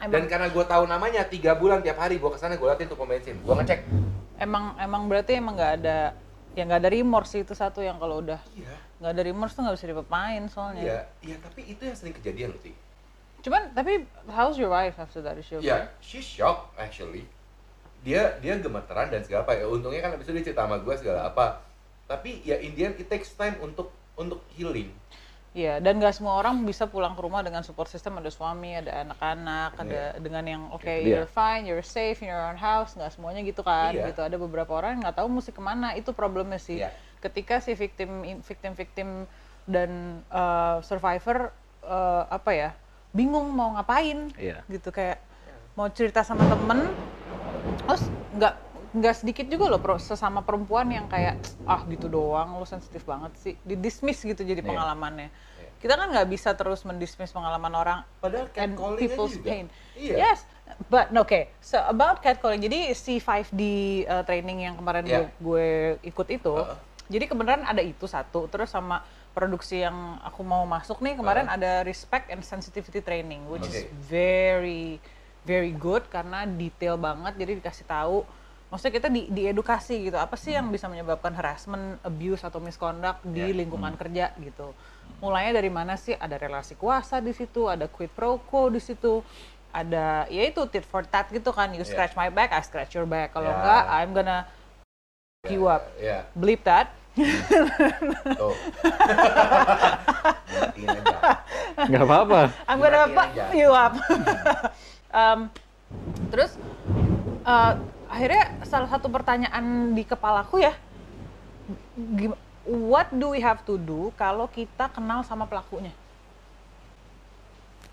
dan 0.00 0.08
Emang- 0.10 0.30
karena 0.30 0.46
gue 0.48 0.64
tahu 0.64 0.84
namanya 0.88 1.22
tiga 1.28 1.54
bulan 1.54 1.84
tiap 1.84 2.00
hari 2.00 2.16
gue 2.16 2.30
ke 2.32 2.38
sana 2.40 2.56
gue 2.56 2.66
latihan 2.66 2.88
tuh 2.88 2.98
pom 2.98 3.06
bensin 3.06 3.36
gue 3.36 3.54
ngecek 3.54 3.80
Emang 4.38 4.78
emang 4.78 5.10
berarti 5.10 5.34
emang 5.34 5.58
nggak 5.58 5.72
ada 5.82 6.14
ya 6.54 6.62
nggak 6.62 6.80
ada 6.86 6.90
remorse 6.90 7.34
itu 7.42 7.52
satu 7.58 7.82
yang 7.82 7.98
kalau 7.98 8.22
udah 8.22 8.38
iya 8.54 8.74
nggak 8.98 9.12
ada 9.14 9.22
remorse 9.22 9.54
tuh 9.54 9.62
nggak 9.62 9.76
bisa 9.78 9.86
dipapain 9.86 10.42
soalnya. 10.50 10.82
iya 10.82 10.98
iya 11.22 11.36
tapi 11.38 11.62
itu 11.70 11.82
yang 11.86 11.94
sering 11.94 12.14
kejadian 12.18 12.50
loh. 12.50 12.60
Cuman 13.38 13.70
tapi 13.70 14.02
how's 14.26 14.58
your 14.58 14.70
wife 14.74 14.98
after 14.98 15.22
that? 15.22 15.38
Is 15.38 15.46
she 15.46 15.54
okay? 15.54 15.70
Iya, 15.70 15.86
she's 16.02 16.26
shocked 16.26 16.74
actually. 16.74 17.22
Dia 18.02 18.34
dia 18.42 18.58
gemeteran 18.58 19.14
dan 19.14 19.22
segala 19.22 19.46
apa 19.46 19.54
ya. 19.54 19.70
Untungnya 19.70 20.02
kan 20.02 20.10
habis 20.18 20.26
itu 20.26 20.34
dia 20.34 20.50
cerita 20.50 20.66
sama 20.66 20.82
gue 20.82 20.94
segala 20.98 21.30
apa. 21.30 21.62
Tapi 22.08 22.40
ya 22.42 22.56
Indian 22.58 22.96
it 22.96 23.06
takes 23.06 23.30
time 23.36 23.60
untuk 23.60 23.92
untuk 24.16 24.40
healing. 24.56 24.88
Iya, 25.56 25.80
dan 25.80 25.96
nggak 25.96 26.12
semua 26.12 26.36
orang 26.38 26.60
bisa 26.62 26.84
pulang 26.86 27.16
ke 27.16 27.20
rumah 27.24 27.40
dengan 27.40 27.64
support 27.64 27.88
system, 27.88 28.20
ada 28.20 28.28
suami, 28.28 28.78
ada 28.78 29.02
anak-anak, 29.02 29.80
ada 29.80 30.00
Iya. 30.14 30.20
dengan 30.20 30.44
yang 30.44 30.62
oke, 30.70 30.84
Iya. 30.86 31.24
you're 31.24 31.26
fine, 31.30 31.64
you're 31.64 31.82
safe 31.82 32.20
in 32.20 32.28
your 32.28 32.38
own 32.38 32.54
house, 32.60 32.92
nggak 32.94 33.10
semuanya 33.16 33.40
gitu 33.42 33.64
kan, 33.64 33.96
Iya. 33.96 34.12
gitu. 34.12 34.20
Ada 34.22 34.36
beberapa 34.36 34.76
orang 34.76 35.00
yang 35.00 35.08
nggak 35.08 35.18
tahu 35.18 35.28
mesti 35.32 35.50
ke 35.50 35.62
mana, 35.64 35.96
itu 35.96 36.12
problemnya 36.12 36.60
sih. 36.60 36.84
Iya. 36.84 36.92
Ketika 37.18 37.64
si 37.64 37.72
victim, 37.74 38.22
victim, 38.44 38.72
victim 38.76 39.08
dan 39.64 40.20
uh, 40.28 40.84
survivor 40.84 41.50
uh, 41.82 42.28
apa 42.28 42.50
ya, 42.52 42.70
bingung 43.16 43.48
mau 43.50 43.72
ngapain, 43.72 44.28
Iya. 44.36 44.62
gitu 44.68 44.92
kayak 44.92 45.16
mau 45.74 45.88
cerita 45.88 46.22
sama 46.22 46.44
temen, 46.44 46.92
terus 47.88 48.04
nggak 48.36 48.54
nggak 48.90 49.14
sedikit 49.14 49.46
juga 49.46 49.68
loh 49.68 49.78
pro- 49.78 50.00
sesama 50.00 50.40
perempuan 50.40 50.88
yang 50.88 51.04
kayak 51.04 51.36
ah 51.62 51.84
gitu 51.84 52.08
doang 52.08 52.56
lo 52.56 52.64
sensitif 52.64 53.04
banget 53.04 53.36
sih 53.36 53.54
di 53.60 53.76
dismiss 53.76 54.24
gitu 54.24 54.40
jadi 54.40 54.56
Iya. 54.56 54.64
pengalamannya 54.66 55.28
Iya. 55.28 55.70
kita 55.78 55.94
kan 55.94 56.08
nggak 56.08 56.28
bisa 56.28 56.50
terus 56.52 56.80
mendismiss 56.82 57.28
pengalaman 57.28 57.68
orang 57.70 57.98
Padahal 58.18 58.48
and 58.56 58.72
people's 58.96 59.36
juga. 59.36 59.52
pain 59.52 59.66
Iya. 59.92 60.32
yes 60.32 60.48
but 60.88 61.12
no, 61.12 61.22
okay 61.22 61.52
so 61.60 61.76
about 61.84 62.18
catcalling 62.18 62.58
jadi 62.58 62.92
si 62.92 63.20
5D 63.20 63.60
uh, 64.02 64.24
training 64.24 64.64
yang 64.64 64.74
kemarin 64.74 65.04
Iya. 65.04 65.28
gue, 65.28 65.28
gue 65.38 65.68
ikut 66.08 66.28
itu 66.30 66.54
Heeh. 66.54 66.76
jadi 67.12 67.24
kebenaran 67.28 67.68
ada 67.68 67.84
itu 67.84 68.08
satu 68.08 68.48
terus 68.48 68.72
sama 68.72 69.04
produksi 69.30 69.84
yang 69.84 69.94
aku 70.18 70.40
mau 70.40 70.64
masuk 70.64 70.98
nih 70.98 71.12
kemarin 71.14 71.44
Heeh. 71.44 71.60
ada 71.60 71.72
respect 71.84 72.32
and 72.32 72.40
sensitivity 72.40 73.04
training 73.04 73.44
which 73.46 73.68
is 73.68 73.84
Oke. 73.84 73.92
very 74.08 74.96
very 75.44 75.70
good 75.70 76.08
karena 76.08 76.48
detail 76.48 76.96
banget 76.96 77.36
jadi 77.36 77.60
dikasih 77.60 77.84
tahu 77.84 78.24
maksudnya 78.68 78.94
kita 78.94 79.08
di 79.08 79.26
diedukasi 79.28 80.04
gitu 80.04 80.16
apa 80.16 80.36
sih 80.36 80.52
yang 80.52 80.68
bisa 80.68 80.86
menyebabkan 80.86 81.32
harassment 81.32 81.96
abuse 82.02 82.44
atau 82.44 82.60
misconduct 82.60 83.24
di 83.24 83.40
Ya. 83.40 83.56
lingkungan 83.56 83.96
kerja 83.96 84.36
gitu 84.36 84.76
mulainya 85.18 85.56
dari 85.56 85.72
mana 85.72 85.96
sih 85.96 86.12
ada 86.12 86.36
relasi 86.36 86.76
kuasa 86.76 87.18
di 87.18 87.32
situ 87.32 87.64
ada 87.64 87.88
quid 87.88 88.12
pro 88.12 88.36
quo 88.38 88.68
di 88.68 88.78
situ 88.78 89.24
ada 89.68 90.28
ya 90.28 90.44
itu 90.44 90.64
tit 90.68 90.84
for 90.84 91.02
tat 91.02 91.28
gitu 91.28 91.48
kan 91.50 91.72
you 91.72 91.80
Ya. 91.80 91.88
scratch 91.88 92.12
my 92.12 92.28
back 92.28 92.52
I 92.52 92.60
scratch 92.60 92.92
your 92.92 93.08
back 93.08 93.32
kalau 93.32 93.48
Ya. 93.48 93.56
enggak 93.56 93.82
I'm 93.88 94.10
gonna 94.12 94.38
you 95.48 95.64
up 95.64 95.88
Ya, 95.96 96.28
bleep 96.34 96.60
that 96.62 96.92
tuh. 98.36 98.54
Nggak 101.88 102.04
apa-apa. 102.04 102.40
I'm 102.68 102.78
gonna 102.78 103.10
fuck 103.10 103.30
you 103.50 103.70
up. 103.70 103.92
Em, 105.10 105.50
terus 106.32 106.54
eh, 107.42 107.72
akhirnya 108.08 108.44
salah 108.64 108.88
satu 108.88 109.12
pertanyaan 109.12 109.92
di 109.92 110.02
kepalaku 110.02 110.64
ya, 110.64 110.72
what 112.64 113.08
do 113.12 113.32
we 113.32 113.40
have 113.40 113.60
to 113.64 113.76
do 113.76 114.10
kalau 114.16 114.48
kita 114.48 114.88
kenal 114.92 115.20
sama 115.24 115.44
pelakunya? 115.44 115.92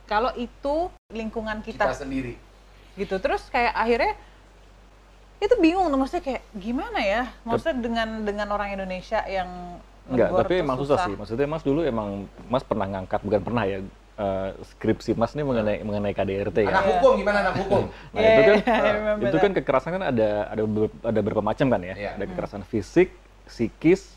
Kalau 0.06 0.32
itu 0.38 0.88
lingkungan 1.10 1.66
Kita 1.66 1.90
kita, 1.92 2.06
sendiri. 2.06 2.38
gitu. 2.94 3.18
Terus 3.18 3.50
kayak 3.50 3.74
akhirnya 3.74 4.14
itu 5.42 5.56
bingung 5.60 5.90
tuh 5.90 5.98
maksudnya 6.00 6.24
kayak 6.24 6.44
gimana 6.56 7.00
ya? 7.02 7.22
Maksudnya 7.44 7.78
dengan 7.82 8.22
dengan 8.22 8.48
orang 8.54 8.72
Indonesia 8.72 9.20
yang 9.26 9.82
Enggak, 10.06 10.30
tapi 10.38 10.62
emang 10.62 10.78
susah. 10.78 11.02
sih. 11.10 11.18
Maksudnya 11.18 11.50
Mas 11.50 11.66
dulu 11.66 11.82
emang 11.82 12.30
Mas 12.46 12.62
pernah 12.62 12.86
ngangkat, 12.86 13.26
bukan 13.26 13.42
pernah 13.42 13.66
ya, 13.66 13.82
eh, 14.16 14.50
skripsi 14.66 15.12
Mas 15.14 15.32
ini 15.32 15.44
mengenai 15.44 15.82
mengenai 15.82 16.12
KDRT 16.12 16.58
Anak 16.64 16.74
kan. 16.74 16.84
hukum 16.90 17.12
gimana 17.16 17.38
anak 17.42 17.56
hukum? 17.58 17.84
Nah, 18.14 18.20
Yeah, 18.20 18.32
itu 18.32 18.42
kan 18.42 18.58
I 18.64 18.92
remember 18.94 19.26
itu 19.26 19.38
kan 19.38 19.52
kekerasan 19.54 19.92
kan 19.92 20.04
ada 20.06 20.30
ada 20.48 20.62
ber- 20.64 20.98
ada 21.02 21.20
beberapa 21.20 21.42
macam 21.42 21.68
kan 21.68 21.82
ya. 21.82 21.94
Iya. 21.94 22.12
Ada 22.16 22.26
kekerasan 22.26 22.62
fisik, 22.64 23.12
psikis, 23.46 24.16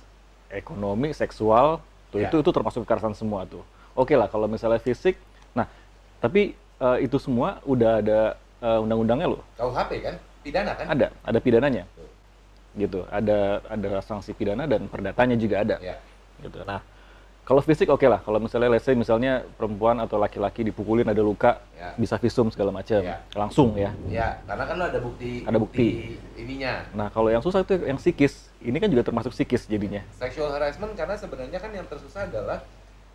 ekonomi, 0.48 1.10
seksual. 1.12 1.82
Tuh 2.08 2.18
Iya. 2.18 2.28
itu 2.28 2.36
itu 2.38 2.50
termasuk 2.50 2.82
kekerasan 2.82 3.12
semua 3.12 3.44
tuh. 3.44 3.62
Oke 3.92 4.14
lah 4.14 4.26
kalau 4.26 4.46
misalnya 4.46 4.78
fisik. 4.78 5.18
Nah, 5.52 5.66
tapi 6.18 6.54
eh, 6.54 6.98
itu 7.00 7.18
semua 7.18 7.58
udah 7.62 7.98
ada 7.98 8.18
eh, 8.58 8.78
undang-undangnya 8.78 9.28
loh. 9.28 9.42
KUHP 9.54 9.90
kan? 10.00 10.14
Pidana 10.38 10.72
kan? 10.72 10.86
Ada, 10.88 11.06
ada 11.20 11.38
pidananya. 11.38 11.84
Gitu. 12.72 13.02
Ada 13.04 13.58
ada 13.66 13.90
sanksi 14.00 14.30
pidana 14.30 14.62
dan 14.64 14.86
perdatanya 14.86 15.34
juga 15.34 15.66
ada 15.66 15.76
Ya. 15.82 15.98
gitu. 16.38 16.62
Nah, 16.62 16.78
kalau 17.48 17.64
fisik 17.64 17.88
oke 17.88 18.04
lah. 18.04 18.20
Kalau 18.20 18.36
misalnya 18.36 18.68
let's 18.68 18.84
say 18.84 18.92
misalnya 18.92 19.40
perempuan 19.56 19.96
atau 19.98 20.20
laki-laki 20.20 20.60
dipukulin 20.60 21.08
ada 21.08 21.24
luka, 21.24 21.64
Ya. 21.72 21.96
bisa 21.96 22.14
visum 22.14 22.52
segala 22.52 22.68
macam. 22.68 23.00
Ya. 23.00 23.24
Langsung 23.32 23.72
ya. 23.72 23.88
Ya, 24.04 24.36
karena 24.44 24.68
kan 24.68 24.74
lo 24.76 24.84
ada 24.84 25.00
bukti 25.00 25.48
Ada 25.48 25.56
bukti. 25.56 26.20
ininya. 26.36 26.84
Nah, 26.92 27.08
kalau 27.08 27.32
yang 27.32 27.40
susah 27.40 27.64
itu 27.64 27.72
yang 27.80 27.96
psikis. 27.96 28.52
Ini 28.60 28.76
kan 28.76 28.92
juga 28.92 29.00
termasuk 29.00 29.32
psikis 29.32 29.64
jadinya. 29.64 30.04
Sexual 30.12 30.52
harassment 30.52 30.92
karena 30.92 31.16
sebenarnya 31.16 31.56
kan 31.56 31.72
yang 31.72 31.88
tersusah 31.88 32.28
adalah 32.28 32.60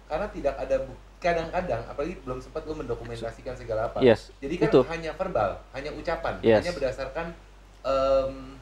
karena 0.09 0.25
tidak 0.27 0.55
ada 0.57 0.81
bu- 0.81 0.97
kadang-kadang 1.19 1.81
apalagi 1.85 2.17
belum 2.19 2.41
sempat 2.41 2.65
lo 2.65 2.73
mendokumentasikan 2.73 3.53
segala 3.53 3.87
apa. 3.87 4.01
Yes, 4.01 4.33
Jadi 4.39 4.57
kan 4.57 4.67
itu. 4.67 4.79
hanya 4.89 5.11
verbal, 5.13 5.61
hanya 5.71 5.93
ucapan, 5.93 6.41
Yes. 6.41 6.59
hanya 6.59 6.73
berdasarkan 6.73 7.25
em, 7.83 8.57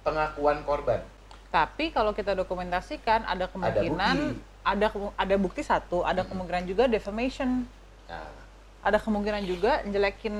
pengakuan 0.00 0.62
korban. 0.62 1.04
Tapi 1.48 1.90
kalau 1.90 2.10
kita 2.10 2.32
dokumentasikan 2.32 3.22
ada 3.22 3.44
kemungkinan 3.46 4.16
bukti. 4.34 4.54
Ada 4.66 4.90
ada 5.14 5.36
bukti 5.38 5.62
satu, 5.62 6.02
ada 6.02 6.26
kemungkinan 6.26 6.66
juga 6.66 6.90
defamation, 6.90 7.62
Nah, 8.06 8.30
ada 8.82 8.98
kemungkinan 8.98 9.42
juga 9.42 9.82
jelekin 9.82 10.34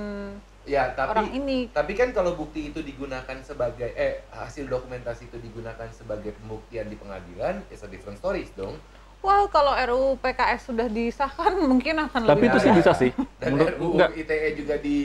ya 0.66 0.90
tapi 0.90 1.10
orang 1.14 1.28
ini. 1.30 1.70
tapi 1.70 1.94
kan 1.94 2.10
kalau 2.10 2.34
bukti 2.34 2.70
itu 2.70 2.82
digunakan 2.82 3.38
sebagai 3.42 3.86
eh 3.94 4.26
hasil 4.30 4.66
dokumentasi 4.66 5.30
itu 5.30 5.38
digunakan 5.38 5.86
sebagai 5.90 6.34
pembuktian 6.36 6.86
di 6.86 6.94
pengadilan, 6.94 7.62
it's 7.70 7.82
a 7.82 7.90
different 7.90 8.18
stories 8.18 8.50
dong. 8.54 8.74
Wow, 9.18 9.46
kalau 9.46 9.74
RUU 9.74 10.18
PKS 10.18 10.70
sudah 10.70 10.86
disahkan 10.86 11.58
mungkin 11.70 11.98
akan 12.06 12.26
Tapi 12.26 12.46
lebih 12.46 12.46
itu 12.50 12.58
sih 12.62 12.72
bisa 12.74 12.92
sih. 12.94 13.10
Dan 13.42 13.54
Menurut 13.54 13.74
RUU 13.78 13.90
enggak, 13.94 14.10
ITE 14.14 14.48
juga 14.54 14.74
di 14.78 14.96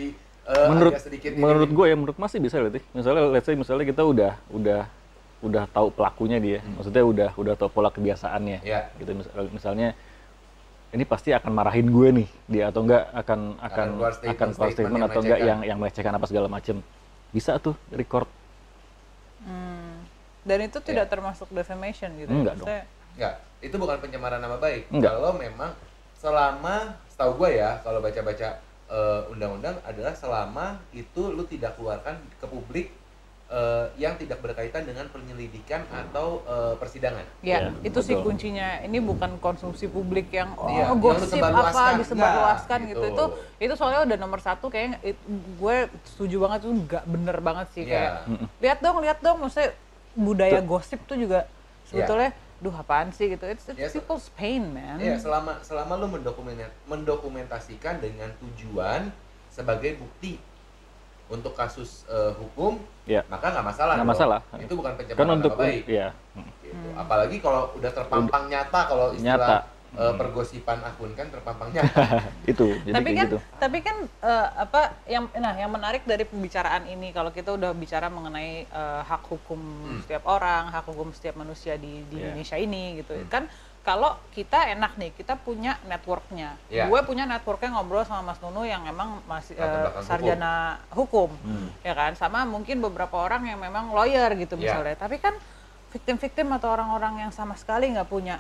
eh, 0.46 0.68
menurut 0.70 0.92
agak 0.94 1.04
sedikit 1.06 1.32
menurut 1.34 1.70
ini. 1.70 1.78
gue 1.78 1.86
ya 1.90 1.96
menurut 1.98 2.18
Mas 2.18 2.30
sih 2.30 2.42
bisa 2.42 2.58
loh, 2.58 2.70
Tih. 2.70 2.84
Misalnya 2.94 3.22
let's 3.30 3.46
say 3.46 3.58
misalnya 3.58 3.86
kita 3.86 4.02
udah 4.06 4.34
udah 4.50 4.82
udah 5.42 5.66
tahu 5.68 5.90
pelakunya 5.90 6.38
dia. 6.38 6.60
Maksudnya 6.64 7.02
udah 7.02 7.30
udah 7.34 7.54
tahu 7.56 7.70
pola 7.70 7.90
kebiasaannya. 7.90 8.58
Hmm. 8.62 8.68
Ya. 8.68 8.90
Gitu 8.96 9.12
misal- 9.12 9.50
misalnya 9.50 9.90
ini 10.92 11.04
pasti 11.04 11.32
akan 11.32 11.52
marahin 11.52 11.88
gue 11.88 12.08
nih 12.14 12.28
dia 12.46 12.64
atau 12.68 12.84
enggak 12.84 13.10
akan 13.12 13.40
akan 13.60 13.88
keluar 13.96 14.12
statement- 14.12 14.32
akan 14.36 14.48
keluar 14.48 14.70
statement 14.70 14.72
statement 14.72 14.94
yang 14.94 15.08
atau 15.08 15.22
enggak 15.22 15.40
yang 15.40 15.60
yang 15.64 15.78
melecehkan 15.80 16.14
apa 16.14 16.26
segala 16.26 16.48
macem 16.48 16.76
bisa 17.32 17.56
tuh 17.58 17.76
record 17.90 18.28
Hmm. 19.42 20.06
Dan 20.42 20.58
itu 20.62 20.78
tidak 20.80 21.06
Ya. 21.06 21.12
termasuk 21.12 21.50
defamation 21.50 22.14
gitu. 22.16 22.30
ya? 22.30 22.36
Enggak 22.36 22.56
dong. 22.58 22.68
Enggak, 23.12 23.34
itu 23.60 23.76
bukan 23.76 23.98
pencemaran 23.98 24.38
nama 24.38 24.58
baik. 24.58 24.86
Enggak. 24.90 25.12
Kalau 25.12 25.32
memang 25.34 25.72
selama 26.14 26.76
setahu 27.08 27.32
gue 27.36 27.58
ya, 27.58 27.82
kalau 27.82 28.00
baca-baca 28.00 28.62
eh, 28.88 29.22
undang-undang 29.32 29.80
adalah 29.82 30.12
selama 30.12 30.76
itu 30.92 31.32
lu 31.32 31.42
tidak 31.44 31.74
keluarkan 31.74 32.20
ke 32.36 32.46
publik 32.46 32.92
eh, 33.52 33.86
yang 33.98 34.16
tidak 34.16 34.40
berkaitan 34.40 34.82
dengan 34.82 35.06
penyelidikan 35.08 35.84
atau 35.86 36.40
eh, 36.42 36.74
persidangan. 36.74 37.28
Ya, 37.42 37.68
Ya, 37.68 37.76
itu 37.84 38.00
sih 38.00 38.16
betul. 38.16 38.32
kuncinya. 38.32 38.80
Ini 38.80 38.98
bukan 38.98 39.36
konsumsi 39.38 39.86
publik 39.86 40.32
yang 40.32 40.56
oh 40.56 40.72
yang 40.72 40.96
gosip 40.98 41.28
disebarluaskan. 41.28 41.92
apa 41.92 42.00
disebarluaskan 42.00 42.80
Enggak, 42.80 42.90
gitu. 42.90 43.04
gitu. 43.04 43.14
Itu 43.14 43.26
itu 43.62 43.74
soalnya 43.76 44.02
udah 44.06 44.18
nomor 44.18 44.40
satu 44.40 44.66
kayaknya 44.68 45.04
it- 45.04 45.26
gue 45.54 45.76
setuju 46.08 46.36
banget 46.40 46.60
tuh 46.64 46.74
nggak 46.74 47.04
bener 47.06 47.38
banget 47.40 47.68
sih 47.70 47.84
Iya. 47.84 47.92
kayak 47.92 48.12
lihat 48.58 48.80
dong 48.80 48.98
lihat 49.00 49.20
dong 49.20 49.38
maksudnya 49.38 49.76
budaya 50.14 50.60
gosip 50.62 51.00
tuh 51.06 51.16
juga 51.16 51.44
sebetulnya 51.84 52.32
duh 52.58 52.72
apaan 52.72 53.10
sih 53.10 53.26
gitu. 53.28 53.44
It's, 53.44 53.68
it's 53.68 53.76
Yes. 53.76 53.92
people's 53.92 54.30
pain 54.32 54.64
man. 54.64 54.96
Iya, 54.96 55.18
selama 55.18 55.60
selama 55.60 55.98
lu 55.98 56.08
mendokumen- 56.10 56.72
mendokumentasikan 56.86 58.00
dengan 58.00 58.32
tujuan 58.38 59.12
sebagai 59.50 59.98
bukti 59.98 60.40
untuk 61.32 61.54
kasus 61.54 62.04
eh, 62.06 62.36
hukum, 62.36 62.76
ya 63.06 63.24
maka 63.26 63.50
nggak 63.50 63.66
masalah. 63.66 63.94
Nggak 63.96 64.10
masalah. 64.12 64.40
Itu 64.60 64.76
bukan 64.76 64.94
pencemaran 64.94 65.24
kan 65.24 65.38
untuk 65.40 65.54
nama 65.54 65.64
baik. 65.64 65.84
ya 65.88 66.08
gitu. 66.62 66.88
Apalagi 66.94 67.38
kalau 67.40 67.72
udah 67.74 67.90
terpampang 67.90 68.44
nyata 68.46 68.80
kalau 68.86 69.08
istilah 69.12 69.40
Nyata. 69.40 69.58
eh, 69.94 70.14
pergosipan 70.14 70.80
akun 70.82 71.12
kan 71.14 71.28
terpampangnya. 71.28 71.84
itu 72.52 72.68
jadi 72.82 72.94
tapi 72.94 73.10
kayak 73.10 73.18
kan 73.18 73.28
gitu 73.28 73.38
tapi 73.58 73.78
kan 73.80 73.98
eh, 74.22 74.48
apa 74.58 74.82
yang 75.06 75.24
nah 75.34 75.54
yang 75.54 75.68
menarik 75.68 76.04
dari 76.04 76.24
pembicaraan 76.24 76.84
ini 76.86 77.12
kalau 77.12 77.30
kita 77.30 77.52
udah 77.52 77.72
bicara 77.74 78.08
mengenai 78.08 78.64
eh, 78.64 79.02
hak 79.02 79.24
hukum 79.26 79.60
setiap 80.00 80.24
orang 80.26 80.68
hak 80.70 80.84
hukum 80.86 81.12
setiap 81.12 81.36
manusia 81.36 81.76
di, 81.76 82.04
di 82.06 82.16
Iya. 82.18 82.24
Indonesia 82.30 82.58
ini 82.58 82.84
gitu 83.00 83.16
kan 83.28 83.48
kalau 83.82 84.14
kita 84.30 84.70
enak 84.70 84.94
nih 84.94 85.10
kita 85.12 85.34
punya 85.36 85.82
networknya 85.84 86.54
Iya. 86.70 86.86
gue 86.86 87.00
punya 87.02 87.26
networknya 87.26 87.74
ngobrol 87.74 88.06
sama 88.06 88.30
Mas 88.30 88.40
Nunu 88.40 88.62
yang 88.62 88.86
emang 88.86 89.18
masih 89.26 89.58
eh, 89.58 89.62
belakang 89.62 89.90
hukum. 89.92 90.06
sarjana 90.06 90.54
hukum, 90.94 91.30
Hmm. 91.42 91.68
ya 91.82 91.94
kan 91.94 92.14
sama 92.14 92.46
mungkin 92.46 92.78
beberapa 92.78 93.18
orang 93.18 93.42
yang 93.44 93.58
memang 93.58 93.90
lawyer 93.90 94.30
gitu 94.38 94.54
Iya. 94.56 94.78
misalnya 94.78 94.96
tapi 94.96 95.18
kan 95.18 95.34
victim-victim 95.90 96.48
atau 96.52 96.72
orang-orang 96.72 97.20
yang 97.20 97.32
sama 97.32 97.58
sekali 97.58 97.90
nggak 97.90 98.08
punya 98.08 98.38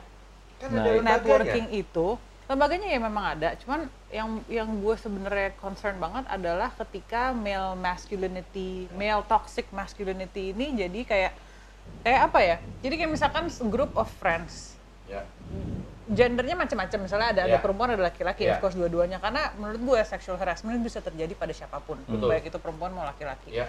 Kan 0.61 0.77
Nah, 0.77 1.01
networking 1.01 1.73
itu 1.73 2.21
lembaganya 2.45 2.85
ya 2.85 2.99
memang 2.99 3.25
ada 3.33 3.55
cuman 3.57 3.87
yang 4.11 4.27
yang 4.45 4.67
gue 4.77 4.93
sebenarnya 4.93 5.55
concern 5.57 5.97
banget 5.97 6.27
adalah 6.27 6.69
ketika 6.75 7.31
male 7.31 7.73
masculinity 7.73 8.85
male 8.91 9.23
toxic 9.23 9.65
masculinity 9.71 10.51
ini 10.51 10.75
jadi 10.77 10.99
kayak 11.01 11.33
kayak 12.03 12.21
apa 12.27 12.39
ya 12.43 12.55
jadi 12.83 12.93
kayak 12.99 13.11
misalkan 13.11 13.45
group 13.71 13.95
of 13.95 14.05
friends 14.11 14.70
Ya. 15.11 15.21
gendernya 16.07 16.55
macam-macam 16.55 16.99
misalnya 17.03 17.27
ada 17.29 17.41
ada 17.45 17.55
Ya. 17.55 17.63
perempuan 17.63 17.91
ada 17.91 18.03
laki-laki 18.03 18.47
Ya. 18.47 18.55
of 18.55 18.59
course 18.59 18.75
dua-duanya 18.75 19.19
karena 19.19 19.51
menurut 19.55 19.79
gue 19.79 19.99
sexual 20.03 20.35
harassment 20.35 20.79
bisa 20.79 20.99
terjadi 20.99 21.35
pada 21.35 21.51
siapa 21.51 21.79
pun 21.79 21.99
Betul. 22.03 22.31
baik 22.31 22.47
itu 22.47 22.57
perempuan 22.57 22.91
mau 22.91 23.03
laki-laki 23.03 23.51
Ya. 23.51 23.67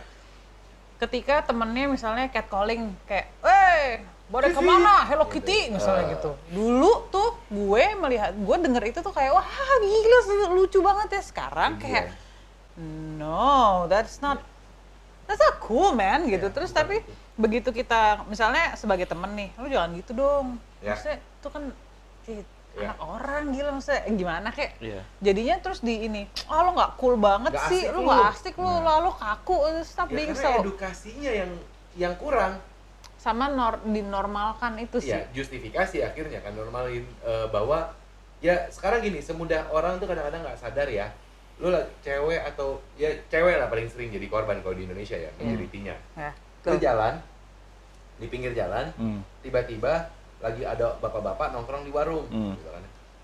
ketika 0.98 1.42
temennya 1.42 1.90
misalnya 1.90 2.30
catcalling 2.30 2.94
kayak, 3.04 3.26
eh, 3.42 4.06
boleh 4.30 4.48
Kitty!" 4.48 4.58
ke 4.58 4.62
mana? 4.64 4.94
Hello. 5.02 5.26
Kitty, 5.26 5.60
misalnya 5.68 6.04
Ah. 6.06 6.12
gitu. 6.14 6.30
Dulu 6.48 6.92
tuh 7.10 7.30
gue 7.50 7.84
melihat, 7.98 8.30
gue 8.32 8.56
denger 8.62 8.84
itu 8.86 8.98
tuh 9.02 9.10
kayak, 9.10 9.34
wah 9.34 9.42
gila 9.82 10.18
lucu 10.54 10.78
banget 10.78 11.18
ya. 11.18 11.22
Sekarang 11.26 11.74
Iya. 11.76 11.82
kayak, 11.82 12.04
no, 13.18 13.84
that's 13.86 14.22
not, 14.22 14.40
that's 15.26 15.38
not 15.38 15.58
cool 15.60 15.92
man 15.92 16.24
gitu. 16.26 16.48
Iya, 16.48 16.54
Terus 16.54 16.70
bukan 16.70 16.80
tapi 16.86 16.96
itu. 17.02 17.12
begitu 17.36 17.68
kita, 17.74 18.22
misalnya 18.26 18.72
sebagai 18.74 19.04
temen 19.04 19.34
nih, 19.34 19.50
lu 19.58 19.68
jangan 19.68 19.90
gitu 19.98 20.12
dong. 20.14 20.56
Ya. 20.80 20.94
Maksudnya 20.94 21.18
itu 21.42 21.48
kan 21.50 21.64
eh, 22.24 22.46
Ya. 22.72 22.88
anak 22.88 23.04
orang 23.04 23.52
gila 23.52 23.68
maksudnya 23.70 24.00
eh, 24.00 24.14
gimana 24.16 24.48
kayak 24.48 24.72
Iya. 24.80 25.04
jadinya 25.20 25.60
terus 25.60 25.84
di 25.84 26.08
ini 26.08 26.24
ah 26.48 26.64
lo 26.64 26.72
nggak 26.72 26.96
cool 26.96 27.20
banget 27.20 27.52
Nggak 27.52 27.68
sih 27.68 27.82
lu." 27.84 28.00
nggak 28.00 28.32
asik 28.32 28.54
lu 28.56 28.64
Nah. 28.64 28.80
lalu 28.80 29.10
kaku 29.12 29.54
stop 29.82 30.08
Ya, 30.08 30.16
being 30.16 30.32
karena 30.32 30.48
so 30.48 30.60
edukasinya 30.62 31.32
yang 31.34 31.50
yang 31.94 32.14
kurang. 32.16 32.56
sama 33.18 33.46
nor 33.46 33.78
dinormalkan 33.84 34.80
itu 34.80 34.98
sih. 34.98 35.12
Iya, 35.12 35.28
justifikasi 35.30 36.00
akhirnya 36.00 36.40
kan 36.40 36.56
normalin 36.56 37.04
eh, 37.20 37.46
bahwa 37.46 37.92
ya 38.40 38.66
sekarang 38.66 38.98
gini 39.00 39.20
semudah 39.20 39.68
orang 39.68 40.00
tuh 40.00 40.08
kadang-kadang 40.08 40.40
nggak 40.40 40.58
sadar 40.58 40.88
ya. 40.88 41.12
Lu 41.60 41.68
lah 41.68 41.84
cewek 42.00 42.40
atau 42.42 42.80
ya 42.96 43.12
cewek 43.28 43.54
lah 43.54 43.68
paling 43.68 43.86
sering 43.86 44.08
jadi 44.08 44.26
korban 44.26 44.58
kalau 44.58 44.74
di 44.74 44.88
Indonesia 44.88 45.14
ya, 45.14 45.28
majoritinya. 45.36 45.94
Ya, 46.16 46.32
Lu 46.64 46.72
tuh. 46.72 46.80
jalan 46.80 47.20
di 48.16 48.26
pinggir 48.26 48.50
jalan, 48.52 48.88
Hmm. 48.96 49.20
Lagi 50.42 50.62
ada 50.62 50.98
bapak-bapak 50.98 51.48
nongkrong 51.50 51.86
di 51.86 51.90
warung 51.90 52.26
Hmm. 52.26 52.52
gitu 52.52 52.68
kan. 52.68 52.82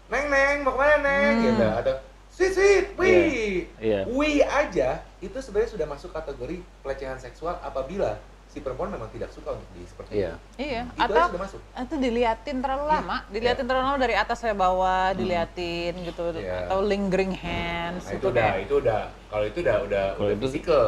Neng 0.08 0.26
neng 0.28 0.56
mau 0.62 0.72
ke 0.72 0.78
mana 0.78 0.96
neng 0.98 1.34
Hmm. 1.34 1.44
gitu 1.44 1.66
atau 1.68 1.94
sweet 2.30 2.52
sweet 2.54 2.86
wih 2.94 3.66
Iya. 3.76 4.00
wih 4.06 4.40
aja 4.40 4.88
itu 5.18 5.34
sebenarnya 5.36 5.70
sudah 5.70 5.86
masuk 5.86 6.10
kategori 6.10 6.56
pelecehan 6.80 7.18
seksual 7.18 7.58
apabila 7.58 8.14
si 8.48 8.58
perempuan 8.58 8.88
memang 8.88 9.10
tidak 9.10 9.28
suka 9.28 9.52
untuk 9.52 9.68
di 9.70 9.84
seperti 9.84 10.12
Iya. 10.16 10.32
itu 10.56 10.62
Iya, 10.64 10.82
itu 10.86 11.02
atau 11.04 11.24
sudah 11.28 11.42
masuk 11.42 11.60
itu 11.60 11.94
diliatin 11.98 12.56
terlalu 12.58 12.84
Iya. 12.86 12.94
lama, 12.94 13.16
diliatin 13.28 13.66
terlalu 13.66 13.84
lama 13.84 13.98
dari 13.98 14.14
atas 14.14 14.36
sampai 14.38 14.56
bawah, 14.56 15.06
diliatin 15.12 15.92
gitu, 16.00 16.22
Iya. 16.32 16.64
atau 16.64 16.78
lingering 16.80 17.34
hands 17.34 18.06
nah, 18.06 18.10
itu 18.10 18.16
gitu 18.16 18.26
udah 18.30 18.48
kayak. 18.48 18.64
itu 18.64 18.74
udah 18.78 19.00
kalau 19.28 19.44
itu 19.44 19.58
udah 19.60 19.76
udah 19.82 20.04
Kalau 20.14 20.24
udah 20.24 20.32
itu- 20.32 20.42
physical 20.46 20.86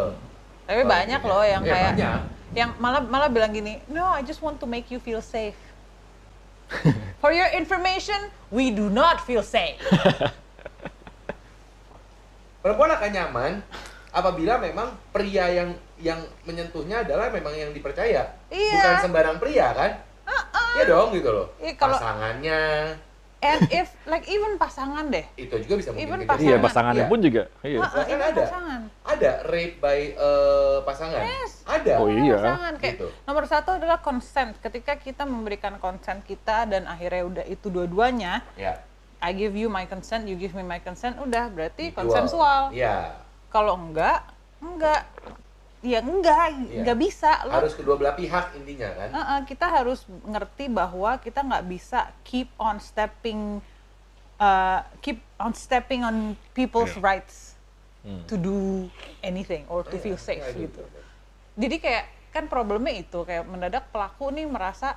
Tapi 0.63 0.79
Kalau 0.79 0.93
banyak 0.95 1.19
itu 1.19 1.27
loh 1.29 1.43
ya. 1.43 1.51
yang 1.51 1.63
Iya, 1.63 1.73
kayak 1.75 1.93
banyak. 1.93 2.21
yang 2.51 2.71
malah 2.79 3.03
malah 3.03 3.27
bilang 3.29 3.51
gini, 3.51 3.83
no, 3.87 4.07
I 4.09 4.23
just 4.23 4.39
want 4.39 4.57
to 4.57 4.67
make 4.67 4.87
you 4.87 4.99
feel 4.99 5.19
safe. 5.21 5.59
For 7.23 7.33
your 7.35 7.51
information, 7.53 8.31
we 8.49 8.71
do 8.71 8.89
not 8.89 9.21
feel 9.21 9.43
safe. 9.45 9.81
perempuan 12.61 12.93
akan 12.93 13.11
nyaman 13.11 13.53
apabila 14.13 14.61
memang 14.61 14.93
pria 15.17 15.49
yang 15.49 15.73
yang 15.97 16.21
menyentuhnya 16.45 17.05
adalah 17.05 17.33
memang 17.33 17.53
yang 17.57 17.73
dipercaya. 17.73 18.37
Iya. 18.53 18.73
bukan 18.77 18.97
sembarang 19.05 19.37
pria 19.41 19.69
kan? 19.73 19.93
Iya 20.77 20.85
dong 20.87 21.11
gitu 21.13 21.31
loh. 21.35 21.47
Iya, 21.59 21.75
kalau- 21.77 21.99
pasangannya 21.99 22.61
And 23.41 23.73
if 23.73 23.89
like 24.05 24.29
even 24.29 24.61
pasangan 24.61 25.09
deh, 25.09 25.25
itu 25.41 25.57
juga 25.65 25.81
bisa 25.81 25.91
Even 25.97 26.21
mungkin 26.21 26.29
pasangan. 26.29 26.45
Iya, 26.45 26.57
pasangannya 26.61 27.05
Iya. 27.05 27.09
pun 27.09 27.19
juga. 27.25 27.43
Iya. 27.65 27.79
Bahkan 27.81 28.05
even 28.05 28.21
ada. 28.21 28.43
pasangan. 28.45 28.81
ada 29.01 29.31
rape 29.49 29.77
by 29.81 30.01
eh, 30.13 30.79
pasangan 30.85 31.21
Yes. 31.25 31.53
ada 31.65 31.93
Oh, 31.99 32.07
iya. 32.07 32.37
pasangan 32.37 32.75
kayak 32.77 32.95
Gitu. 33.01 33.09
nomor 33.25 33.45
satu 33.49 33.71
adalah 33.75 33.99
consent. 33.99 34.61
Ketika 34.61 35.01
kita 35.01 35.25
memberikan 35.25 35.81
consent 35.81 36.21
kita 36.23 36.69
dan 36.69 36.85
akhirnya 36.85 37.23
udah 37.25 37.45
itu 37.49 37.67
dua-duanya, 37.67 38.45
ya 38.55 38.77
I 39.21 39.33
give 39.33 39.53
you 39.53 39.69
my 39.69 39.85
consent, 39.85 40.25
you 40.25 40.37
give 40.37 40.53
me 40.53 40.61
my 40.61 40.77
consent, 40.79 41.17
udah 41.17 41.49
berarti 41.49 41.93
konsensual. 41.93 42.73
Iya. 42.73 43.25
Kalau 43.49 43.73
enggak, 43.75 44.21
enggak. 44.61 45.09
Ya 45.81 46.05
enggak, 46.05 46.61
Iya. 46.69 46.85
enggak 46.85 46.99
bisa. 47.01 47.31
Lo, 47.49 47.57
harus 47.57 47.73
kedua 47.73 47.97
belah 47.97 48.13
pihak 48.13 48.53
intinya 48.53 48.89
kan 48.93 49.09
Uh-uh, 49.17 49.41
kita 49.49 49.65
harus 49.65 50.05
ngerti 50.29 50.69
bahwa 50.69 51.17
kita 51.17 51.41
nggak 51.41 51.65
bisa 51.65 52.13
keep 52.21 52.53
on 52.61 52.77
stepping, 52.77 53.65
uh, 54.37 54.81
keep 55.01 55.25
on 55.41 55.57
stepping 55.57 56.05
on 56.05 56.37
people's 56.53 56.93
Iya. 56.97 57.01
rights 57.01 57.57
Hmm. 58.05 58.25
to 58.29 58.37
do 58.37 58.89
anything 59.25 59.65
or 59.73 59.81
to 59.85 59.97
Iya, 59.97 60.05
feel 60.05 60.19
safe 60.21 60.45
iya, 60.53 60.69
gitu. 60.69 60.81
Jadi 61.57 61.77
kayak 61.81 62.05
kan 62.33 62.45
problemnya 62.49 62.93
itu 62.97 63.25
kayak 63.25 63.45
mendadak 63.49 63.89
pelaku 63.89 64.29
nih 64.33 64.49
merasa 64.49 64.97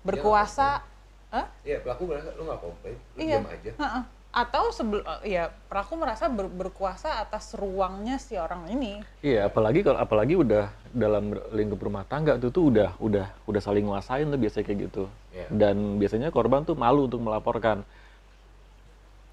berkuasa, 0.00 0.84
Hah? 1.30 1.46
Iya, 1.62 1.78
pelaku 1.84 2.10
merasa 2.10 2.34
lu 2.34 2.42
nggak 2.42 2.58
komplain, 2.58 2.96
lu 3.14 3.20
Iya. 3.22 3.38
diam 3.38 3.46
aja. 3.46 3.70
Heeh. 3.76 4.02
Atau 4.30 4.70
sebelum 4.70 5.02
ya 5.26 5.50
pelaku 5.66 5.98
merasa 5.98 6.30
ber- 6.30 6.46
berkuasa 6.46 7.18
atas 7.18 7.50
ruangnya 7.52 8.14
si 8.16 8.38
orang 8.38 8.70
ini. 8.70 9.02
Iya, 9.20 9.50
apalagi 9.50 9.82
kalau 9.82 9.98
apalagi 9.98 10.38
udah 10.38 10.70
dalam 10.90 11.34
lingkup 11.50 11.82
rumah 11.82 12.06
tangga 12.06 12.38
itu 12.38 12.46
tuh 12.48 12.70
udah 12.70 12.94
udah 13.02 13.26
udah 13.44 13.60
saling 13.60 13.82
nguasain 13.82 14.30
tuh 14.30 14.38
biasanya 14.38 14.64
kayak 14.64 14.80
gitu. 14.86 15.04
Iya. 15.34 15.46
Dan 15.50 15.98
biasanya 15.98 16.30
korban 16.30 16.62
tuh 16.62 16.78
malu 16.78 17.10
untuk 17.10 17.18
melaporkan 17.18 17.82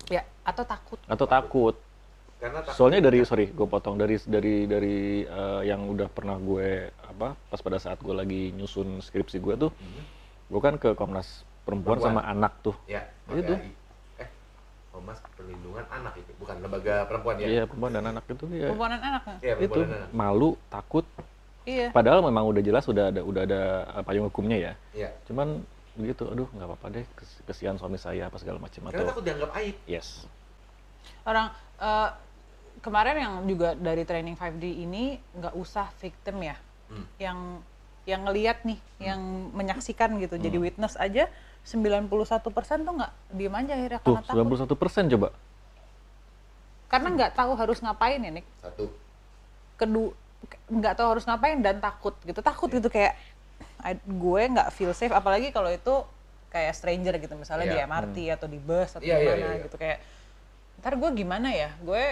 Ya, 0.07 0.23
atau 0.41 0.63
takut. 0.63 0.97
atau 1.03 1.27
takut. 1.27 1.75
Karena 2.39 2.63
takut 2.63 2.73
Soalnya 2.73 3.01
dari 3.03 3.21
sorry, 3.21 3.51
gue 3.51 3.67
potong 3.67 3.99
dari 3.99 4.15
dari 4.23 4.63
dari 4.65 4.97
eh, 5.21 5.62
yang 5.67 5.83
udah 5.86 6.07
pernah 6.07 6.38
gue 6.38 6.89
apa 7.05 7.36
pas 7.36 7.60
pada 7.60 7.77
saat 7.77 7.99
gue 7.99 8.13
lagi 8.13 8.49
nyusun 8.49 9.03
skripsi 9.03 9.38
gue 9.38 9.53
tuh, 9.60 9.71
gue 10.47 10.62
kan 10.63 10.79
ke 10.79 10.95
Komnas 10.95 11.43
Perempuan, 11.62 11.99
Perempuan. 11.99 12.17
sama 12.17 12.21
anak 12.23 12.53
tuh. 12.63 12.73
ya, 12.88 13.03
Itu. 13.29 13.53
Komnas 14.97 15.21
Perlindungan 15.38 15.86
Anak 15.88 16.17
itu, 16.17 16.31
bukan 16.36 16.57
lembaga 16.57 17.05
perempuan 17.05 17.38
ya. 17.38 17.45
Iya, 17.45 17.63
perempuan 17.69 17.93
dan 17.93 18.03
anak 18.07 18.23
itu 18.25 18.45
ya. 18.49 18.65
Perempuan 18.65 18.89
dan 18.89 19.01
anaknya. 19.05 19.36
Iya, 19.38 19.53
Itu 19.53 19.62
perempuan 19.62 19.86
dan 19.86 19.99
anak. 20.01 20.10
malu, 20.12 20.49
takut. 20.67 21.05
Iya. 21.63 21.88
Padahal 21.93 22.19
memang 22.25 22.43
udah 22.47 22.63
jelas 22.65 22.83
udah 22.88 23.13
ada 23.13 23.21
udah 23.21 23.41
ada 23.45 23.62
eh, 23.93 24.03
payung 24.03 24.25
hukumnya 24.25 24.57
ya. 24.57 24.73
Iya. 24.91 25.10
Cuman 25.29 25.62
begitu, 25.93 26.25
aduh 26.25 26.49
nggak 26.49 26.65
apa-apa 26.65 26.88
deh, 26.91 27.05
kes- 27.13 27.41
kesian 27.45 27.77
suami 27.77 27.97
saya 27.97 28.25
apa 28.25 28.38
segala 28.38 28.57
macam 28.57 28.81
Karena 28.86 28.97
atau 28.97 29.10
takut 29.13 29.21
dianggap 29.21 29.51
aib. 29.62 29.75
yes. 29.86 30.25
Orang 31.21 31.53
eh, 31.77 32.10
kemarin 32.79 33.15
yang 33.17 33.33
juga 33.45 33.69
dari 33.73 34.01
training 34.01 34.33
5D 34.33 34.65
ini 34.81 35.03
nggak 35.36 35.53
usah 35.53 35.93
victim 35.95 36.41
ya. 36.41 36.57
Hmm. 36.89 37.05
Yang 37.21 37.38
yang 38.07 38.21
ngelihat 38.23 38.57
nih, 38.63 38.79
yang 38.97 39.19
menyaksikan 39.51 40.15
gitu. 40.17 40.39
Jadi 40.39 40.57
witness 40.57 40.95
aja 40.95 41.27
91% 41.67 42.08
tuh 42.80 42.93
nggak 42.95 43.12
diem 43.30 43.51
aja 43.53 43.73
akhirnya 43.73 43.99
Tuh, 43.99 44.15
karena 44.15 44.23
takut. 44.23 44.80
91% 45.03 45.12
coba. 45.12 45.27
Karena 46.88 47.08
nggak 47.12 47.32
tahu 47.34 47.51
harus 47.53 47.77
ngapain 47.77 48.19
ya, 48.19 48.32
Nick. 48.32 48.47
Satu. 48.58 48.88
kedua 49.75 50.10
nggak 50.71 50.93
tahu 50.95 51.08
harus 51.12 51.21
ngapain 51.23 51.58
dan 51.60 51.77
takut 51.77 52.17
gitu 52.23 52.41
takut 52.41 52.65
gitu 52.67 52.88
kayak 52.88 53.13
I- 53.80 54.01
gue 54.01 54.41
nggak 54.47 54.69
feel 54.71 54.89
safe 54.91 55.12
apalagi 55.12 55.49
kalau 55.51 55.69
itu 55.69 56.01
kayak 56.47 56.73
stranger 56.73 57.13
gitu 57.17 57.34
misalnya 57.36 57.67
di 57.67 57.77
Iya. 57.77 57.86
MRT 57.86 58.17
atau 58.32 58.47
di 58.47 58.58
bus 58.58 58.89
atau 58.91 59.01
Iya, 59.01 59.17
iya, 59.17 59.21
gimana 59.27 59.38
iya, 59.39 59.49
iya. 59.51 59.65
gitu 59.65 59.77
kayak 59.77 59.97
ntar 60.77 60.93
gue 60.95 61.10
gimana 61.12 61.49
ya 61.51 61.69
gue 61.80 62.03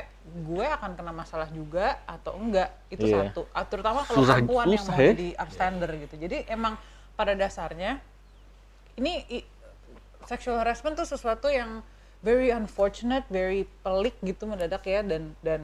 gue 0.44 0.65
akan 0.68 0.91
kena 0.94 1.10
masalah 1.12 1.50
juga 1.50 1.98
atau 2.06 2.34
enggak 2.36 2.70
itu 2.88 3.02
Iya. 3.04 3.30
satu 3.30 3.50
Ah, 3.50 3.62
terutama 3.63 4.02
kalau 4.04 4.18
Susah- 4.20 4.38
perempuan 4.38 4.65
yang 4.68 4.84
mau 4.84 4.94
ya. 4.96 5.10
jadi 5.12 5.28
upstander 5.36 5.89
gitu 6.00 6.15
jadi 6.20 6.38
emang 6.48 6.78
pada 7.13 7.34
dasarnya 7.34 7.98
ini 8.95 9.13
i- 9.29 9.47
sexual 10.25 10.58
harassment 10.58 10.95
tuh 10.95 11.05
sesuatu 11.05 11.47
yang 11.47 11.84
very 12.19 12.49
unfortunate, 12.49 13.27
very 13.29 13.69
pelik 13.81 14.17
gitu 14.19 14.45
mendadak 14.45 14.81
ya 14.84 15.01
dan 15.01 15.36
dan 15.39 15.62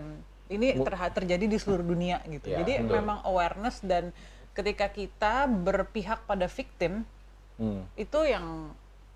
ini 0.48 0.76
terha- 0.78 1.10
terjadi 1.10 1.46
di 1.48 1.58
seluruh 1.58 1.82
dunia 1.82 2.20
gitu. 2.28 2.48
Ya, 2.48 2.62
Jadi 2.62 2.84
betul. 2.84 2.94
memang 2.94 3.24
awareness 3.24 3.80
dan 3.82 4.12
ketika 4.52 4.88
kita 4.88 5.48
berpihak 5.48 6.24
pada 6.24 6.46
victim 6.46 7.08
Hmm. 7.56 7.88
itu 7.96 8.20
yang 8.22 8.76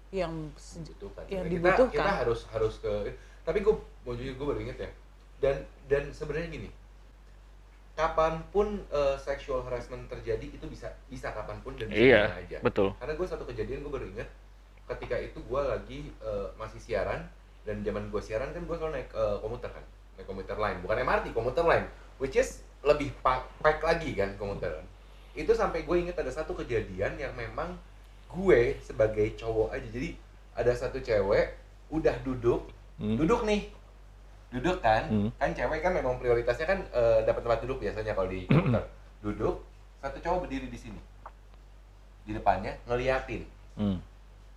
yang 0.10 0.32
dibutuhkan. 0.78 1.24
yang 1.28 1.46
dibutuhkan. 1.46 1.92
Kita, 1.92 2.02
kita 2.02 2.12
harus 2.24 2.40
harus 2.48 2.74
ke 2.80 3.12
tapi 3.44 3.60
gue 3.60 3.76
mau 4.02 4.14
jujur 4.14 4.34
gue 4.34 4.48
baru 4.48 4.60
inget 4.62 4.78
ya. 4.80 4.92
Dan 5.38 5.56
dan 5.86 6.04
sebenarnya 6.10 6.50
gini. 6.50 6.70
Kapan 7.96 8.44
pun 8.50 8.68
eh, 8.86 9.16
sexual 9.18 9.64
harassment 9.64 10.06
terjadi 10.06 10.44
itu 10.46 10.66
bisa 10.68 10.92
bisa 11.08 11.32
kapan 11.32 11.56
pun 11.60 11.74
dan 11.74 11.88
bisa 11.88 12.04
Iya, 12.04 12.22
aja. 12.30 12.58
betul. 12.60 12.92
Karena 12.96 13.16
gue 13.16 13.24
satu 13.26 13.44
kejadian 13.46 13.82
gue 13.82 13.92
baru 13.92 14.04
inget 14.06 14.28
ketika 14.86 15.16
itu 15.18 15.40
gue 15.40 15.62
lagi 15.62 16.00
eh, 16.14 16.48
masih 16.56 16.78
siaran 16.78 17.24
dan 17.64 17.82
zaman 17.82 18.08
gue 18.08 18.20
siaran 18.20 18.52
kan 18.52 18.62
gue 18.62 18.76
selalu 18.76 18.94
naik 18.94 19.10
eh, 19.10 19.38
komuter 19.40 19.72
kan 19.72 19.82
naik 20.14 20.28
komuter 20.28 20.54
lain 20.56 20.78
bukan 20.80 20.98
MRT 21.02 21.26
komuter 21.32 21.64
lain 21.64 21.86
which 22.16 22.36
is 22.36 22.62
lebih 22.82 23.10
pa- 23.20 23.48
pack 23.58 23.82
lagi 23.82 24.14
kan 24.14 24.36
komuter 24.36 24.78
itu 25.34 25.52
sampai 25.52 25.82
gue 25.82 25.96
inget 25.98 26.16
ada 26.16 26.30
satu 26.30 26.54
kejadian 26.54 27.18
yang 27.18 27.34
memang 27.34 27.74
gue 28.30 28.78
sebagai 28.78 29.34
cowok 29.34 29.74
aja 29.74 29.88
jadi 29.90 30.14
ada 30.54 30.72
satu 30.72 31.00
cewek 31.00 31.56
udah 31.90 32.16
duduk 32.22 32.70
Hmm. 32.96 33.20
duduk 33.20 33.44
nih 33.44 33.68
duduk 34.56 34.80
kan 34.80 35.04
Hmm. 35.06 35.30
kan 35.36 35.52
cewek 35.52 35.80
kan 35.80 35.92
memang 35.92 36.16
prioritasnya 36.16 36.64
kan 36.66 36.80
eh, 36.86 37.20
dapat 37.24 37.42
tempat 37.42 37.60
duduk 37.62 37.78
biasanya 37.78 38.16
kalau 38.16 38.28
di 38.28 38.48
komuter 38.48 38.88
duduk 39.20 39.56
satu 40.00 40.18
cowok 40.18 40.40
berdiri 40.44 40.68
di 40.68 40.80
sini 40.80 41.02
di 42.24 42.32
depannya 42.32 42.80
ngeliatin 42.86 43.44
Hmm. 43.76 44.00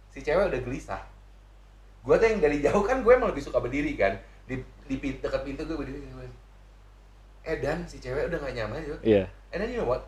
si 0.08 0.22
cewek 0.22 0.46
udah 0.46 0.61
gelisah 0.61 1.02
gue 2.00 2.14
tuh 2.14 2.26
yang 2.26 2.38
dari 2.38 2.62
jauh 2.62 2.80
kan 2.80 3.02
gue 3.02 3.11
emang 3.11 3.28
lebih 3.28 3.42
suka 3.42 3.58
berdiri 3.58 3.92
kan 3.92 4.14
di 4.46 4.56
di 4.87 4.96
pintu 4.96 5.18
dekat 5.20 5.42
pintu 5.42 5.66
gue 5.66 5.74
berdiri 5.74 5.98
gue 6.00 6.26
eh 7.44 7.58
dan 7.58 7.82
si 7.84 7.98
cewek 7.98 8.28
udah 8.28 8.38
gak 8.38 8.54
nyaman 8.54 8.78
gitu 8.80 8.98
Iya. 9.02 9.24
and 9.50 9.58
then 9.58 9.68
you 9.68 9.80
know 9.80 9.88
what 9.88 10.06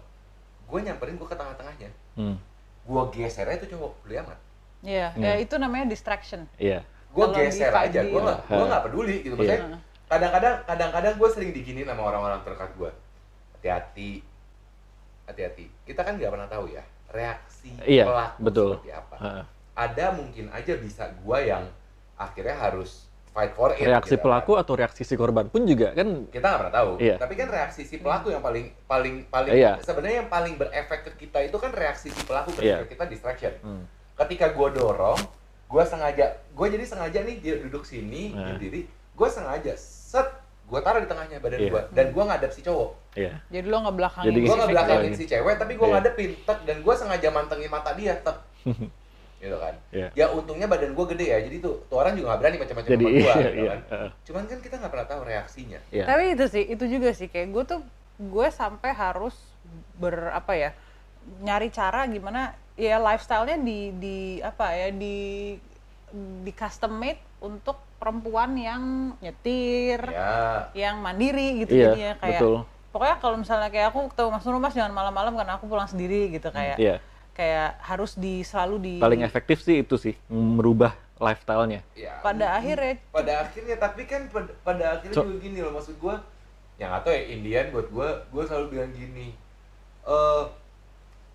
gue 0.64 0.78
nyamperin 0.78 1.18
gue 1.18 1.24
ke 1.24 1.34
tengah-tengahnya 1.34 1.90
Hmm. 2.14 2.38
gue 2.80 3.02
geser 3.10 3.44
aja 3.44 3.58
tuh 3.58 3.70
cowok 3.70 3.92
beli 4.02 4.16
amat 4.18 4.38
Iya, 4.80 5.12
Hmm. 5.12 5.20
ya 5.20 5.36
itu 5.36 5.60
namanya 5.60 5.92
distraction. 5.92 6.48
Iya. 6.56 6.80
Gue 7.10 7.26
geser 7.32 7.72
aja 7.72 8.00
gue 8.00 8.12
5G 8.12 8.24
gak 8.24 8.38
gue 8.46 8.66
gak 8.66 8.82
peduli 8.84 9.16
gitu 9.20 9.34
maksudnya 9.34 9.58
Iya. 9.60 9.76
kadang-kadang 10.08 10.54
kadang-kadang 10.64 11.14
gue 11.16 11.28
sering 11.30 11.50
diginin 11.50 11.86
sama 11.86 12.02
orang-orang 12.04 12.40
terdekat 12.40 12.70
gue 12.74 12.90
hati-hati 13.54 14.10
hati-hati 15.24 15.64
kita 15.84 16.00
kan 16.00 16.14
nggak 16.14 16.30
pernah 16.30 16.48
tahu 16.48 16.64
ya 16.68 16.82
reaksi 17.10 17.70
Iya, 17.80 18.04
pelaku 18.06 18.38
betul. 18.40 18.70
seperti 18.76 18.92
apa 18.92 19.16
Heeh. 19.18 19.44
ada 19.76 20.06
mungkin 20.12 20.44
aja 20.50 20.72
bisa 20.76 21.04
gue 21.12 21.38
yang 21.44 21.64
akhirnya 22.16 22.54
harus 22.54 23.06
fight 23.30 23.54
for 23.54 23.70
it 23.70 23.80
Reaksi 23.80 24.14
gitu 24.14 24.22
pelaku 24.22 24.52
kan. 24.52 24.60
atau 24.60 24.72
reaksi 24.74 25.02
si 25.02 25.14
korban 25.14 25.46
pun 25.46 25.62
juga 25.62 25.90
kan 25.92 26.26
kita 26.26 26.42
nggak 26.42 26.60
pernah 26.60 26.74
tahu 26.74 26.90
Iya. 26.98 27.16
tapi 27.16 27.34
kan 27.34 27.48
reaksi 27.48 27.82
si 27.84 27.96
pelaku 27.96 28.26
yang 28.28 28.42
paling 28.42 28.74
paling 28.84 29.14
paling 29.26 29.50
Iya. 29.52 29.78
sebenarnya 29.80 30.16
yang 30.20 30.28
paling 30.28 30.54
berefek 30.56 31.00
ke 31.04 31.12
kita 31.20 31.38
itu 31.40 31.56
kan 31.56 31.70
reaksi 31.70 32.10
si 32.10 32.22
pelaku 32.22 32.50
ketika 32.52 32.82
Iya. 32.82 32.90
kita 32.90 33.04
distraction 33.06 33.52
hmm. 33.60 33.84
ketika 34.16 34.50
gue 34.50 34.68
dorong 34.72 35.18
gue 35.70 35.82
sengaja 35.86 36.26
gue 36.50 36.66
jadi 36.68 36.84
sengaja 36.84 37.18
nih 37.22 37.36
dia 37.38 37.54
duduk 37.60 37.86
sini 37.86 38.34
Nah. 38.34 38.50
berdiri 38.50 38.84
gue 38.90 39.28
sengaja 39.30 39.72
set 39.76 40.26
gue 40.66 40.80
taruh 40.80 40.98
di 40.98 41.06
tengahnya 41.06 41.38
badan 41.38 41.58
Iya. 41.58 41.70
gue 41.70 41.82
dan 41.92 42.06
gue 42.10 42.24
ngadep 42.24 42.50
si 42.50 42.60
cowok 42.60 42.90
Iya. 43.10 43.42
Jadi 43.50 43.66
lo 43.66 43.78
ngebelakangin 43.80 44.26
Jadi 44.28 44.38
gue 44.38 44.46
si 44.46 44.54
nggak 44.54 44.70
belakangin 44.70 45.12
si 45.14 45.24
cewek 45.26 45.54
tapi 45.56 45.72
gue 45.74 45.82
Iya. 45.82 45.94
ngadepin 45.96 46.30
tek 46.40 46.58
dan 46.62 46.76
gue 46.78 46.94
sengaja 46.94 47.28
mantengin 47.30 47.70
mata 47.70 47.90
dia 47.94 48.14
tek 48.16 48.38
gitu 49.40 49.56
kan 49.56 49.74
Iya. 49.90 50.08
ya 50.12 50.26
untungnya 50.30 50.66
badan 50.66 50.92
gue 50.92 51.06
gede 51.10 51.26
ya 51.26 51.38
jadi 51.40 51.56
tuh 51.58 51.74
tuh 51.86 51.96
orang 51.96 52.12
juga 52.12 52.34
nggak 52.34 52.40
berani 52.40 52.56
macam-macam 52.58 52.90
sama 52.90 53.00
gue 53.00 53.10
iya, 53.10 53.34
gitu 53.34 53.50
iya. 53.56 53.70
kan 53.70 53.80
Heeh. 53.88 54.10
cuman 54.26 54.42
kan 54.44 54.58
kita 54.60 54.74
nggak 54.76 54.92
pernah 54.92 55.08
tahu 55.08 55.20
reaksinya 55.24 55.78
Iya. 55.88 56.04
Tapi 56.06 56.24
itu 56.34 56.44
sih, 56.46 56.64
itu 56.66 56.84
juga 56.86 57.08
sih 57.10 57.26
kayak 57.26 57.48
gue 57.50 57.64
tuh 57.64 57.80
gue 58.20 58.46
sampai 58.52 58.90
harus 58.92 59.34
ber 59.96 60.28
apa 60.30 60.52
ya 60.52 60.70
nyari 61.40 61.68
cara 61.68 62.04
gimana 62.04 62.52
ya 62.80 62.96
lifestyle-nya 62.96 63.60
di 63.60 63.92
di 63.92 64.16
apa 64.40 64.72
ya 64.72 64.88
di 64.90 65.16
di 66.40 66.52
custom 66.52 66.96
made 66.96 67.20
untuk 67.38 67.76
perempuan 67.96 68.56
yang 68.56 68.82
nyetir, 69.20 70.00
ya 70.00 70.72
yang 70.72 70.98
mandiri 70.98 71.60
gitu 71.60 71.76
Iya, 71.76 71.84
jadinya 71.86 72.12
kayak 72.16 72.40
betul. 72.40 72.54
pokoknya 72.90 73.16
kalau 73.20 73.36
misalnya 73.36 73.68
kayak 73.68 73.92
aku 73.92 74.08
ketemu 74.08 74.28
Mas 74.30 74.44
Nur 74.44 74.56
Mas 74.58 74.74
jangan 74.74 74.90
malam-malam 74.90 75.36
karena 75.36 75.52
aku 75.54 75.68
pulang 75.68 75.84
sendiri 75.84 76.32
gitu 76.32 76.48
kayak 76.48 76.80
Iya. 76.80 76.96
kayak 77.30 77.76
harus 77.78 78.16
di 78.16 78.40
selalu 78.40 78.76
di 78.80 78.94
Paling 78.98 79.20
efektif 79.20 79.60
sih 79.60 79.84
itu 79.84 79.94
sih 79.94 80.16
merubah 80.26 80.96
lifestyle-nya. 81.16 81.84
ya 81.92 82.16
pada 82.18 82.56
akhirnya 82.56 82.96
pada 83.12 83.32
akhirnya 83.44 83.76
tapi 83.76 84.02
kan 84.04 84.24
pada, 84.26 84.50
pada 84.64 84.84
akhirnya 84.96 85.14
So- 85.14 85.22
juga 85.22 85.36
gini 85.38 85.58
loh 85.60 85.76
maksud 85.76 85.94
gue 85.94 86.16
yang 86.76 86.96
atau 86.96 87.12
ya 87.12 87.22
Indian 87.28 87.68
buat 87.70 87.86
gue 87.86 88.08
gue 88.26 88.42
selalu 88.42 88.66
bilang 88.70 88.90
gini 88.90 89.36
eh 90.02 90.42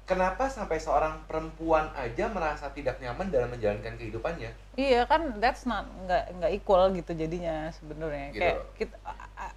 kenapa 0.06 0.48
sampai 0.48 0.78
seorang 0.78 1.18
perempuan 1.26 1.90
aja 1.94 2.26
merasa 2.28 2.70
tidak 2.70 2.98
nyaman 2.98 3.28
dalam 3.28 3.50
menjalankan 3.50 3.94
kehidupannya 3.96 4.54
Iya 4.74 5.04
kan 5.04 5.40
that's 5.40 5.64
not 5.64 5.90
nggak 6.00 6.24
nggak 6.36 6.52
equal 6.54 6.92
gitu 6.92 7.12
jadinya 7.12 7.70
sebenarnya 7.72 8.28
Gitu. 8.30 8.40
kayak 8.40 8.58
kita, 8.76 8.96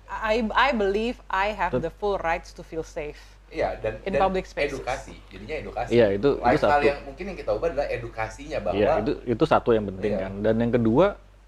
I 0.08 0.40
I 0.48 0.70
believe 0.72 1.20
I 1.28 1.52
have 1.52 1.74
the 1.74 1.92
full 1.92 2.16
rights 2.18 2.50
to 2.52 2.62
feel 2.62 2.82
safe. 2.82 3.18
Iya 3.48 3.76
dan, 3.76 3.96
In 4.04 4.12
dan 4.12 4.20
public 4.22 4.44
spaces. 4.44 4.76
edukasi 4.76 5.16
jadinya 5.28 5.56
edukasi 5.58 5.90
Iya, 5.90 6.06
itu- 6.12 6.36
itu 6.36 6.58
satu. 6.60 6.84
yang 6.84 7.00
mungkin 7.02 7.24
yang 7.26 7.38
kita 7.38 7.50
ubah 7.50 7.68
adalah 7.68 7.88
edukasinya 7.88 8.58
bahwa 8.60 8.76
Iya, 8.76 8.92
itu 9.00 9.12
itu 9.26 9.44
satu 9.44 9.70
yang 9.72 9.84
penting 9.86 10.12
Iya. 10.14 10.22
kan. 10.22 10.32
Dan 10.40 10.54
yang 10.60 10.72
kedua, 10.72 11.06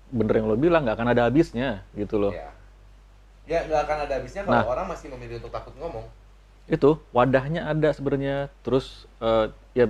bener 0.08 0.34
yang 0.34 0.46
lo 0.48 0.56
bilang 0.56 0.82
nggak 0.82 0.96
akan 0.96 1.08
ada 1.08 1.22
habisnya 1.24 1.84
gitu 1.94 2.16
loh. 2.18 2.32
ya 2.32 2.48
ya 3.46 3.66
nggak 3.66 3.80
akan 3.82 3.98
ada 4.06 4.12
habisnya 4.14 4.42
kalau 4.42 4.56
Nah. 4.56 4.66
orang 4.68 4.86
masih 4.88 5.06
memilih 5.08 5.38
untuk 5.38 5.50
takut 5.50 5.74
ngomong 5.74 6.06
Itu 6.70 7.02
wadahnya 7.10 7.66
ada 7.66 7.90
sebenarnya. 7.90 8.48
Terus 8.62 8.86
eh, 9.18 9.46
ya 9.74 9.86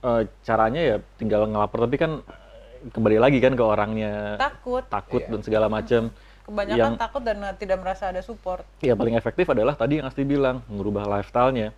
eh, 0.00 0.22
caranya 0.40 0.80
ya 0.80 0.96
tinggal 1.16 1.44
ngelapor 1.44 1.82
tapi 1.82 1.96
kan 1.96 2.22
eh, 2.22 2.38
kembali 2.86 3.18
lagi 3.18 3.38
kan 3.38 3.52
ke 3.52 3.64
orangnya 3.64 4.38
Takut, 4.38 4.86
takut 4.86 5.20
Iya. 5.20 5.28
dan 5.28 5.40
segala 5.42 5.66
macam. 5.68 6.02
kebanyakan 6.46 6.78
yang- 6.78 6.94
takut 6.94 7.22
dan 7.26 7.42
tidak 7.58 7.82
merasa 7.82 8.06
ada 8.06 8.22
support. 8.22 8.62
Ya 8.78 8.94
paling 8.94 9.18
efektif 9.18 9.50
adalah 9.50 9.74
tadi 9.74 9.98
yang 9.98 10.06
Asti 10.06 10.22
bilang, 10.22 10.62
merubah 10.70 11.02
lifestyle-nya 11.04 11.74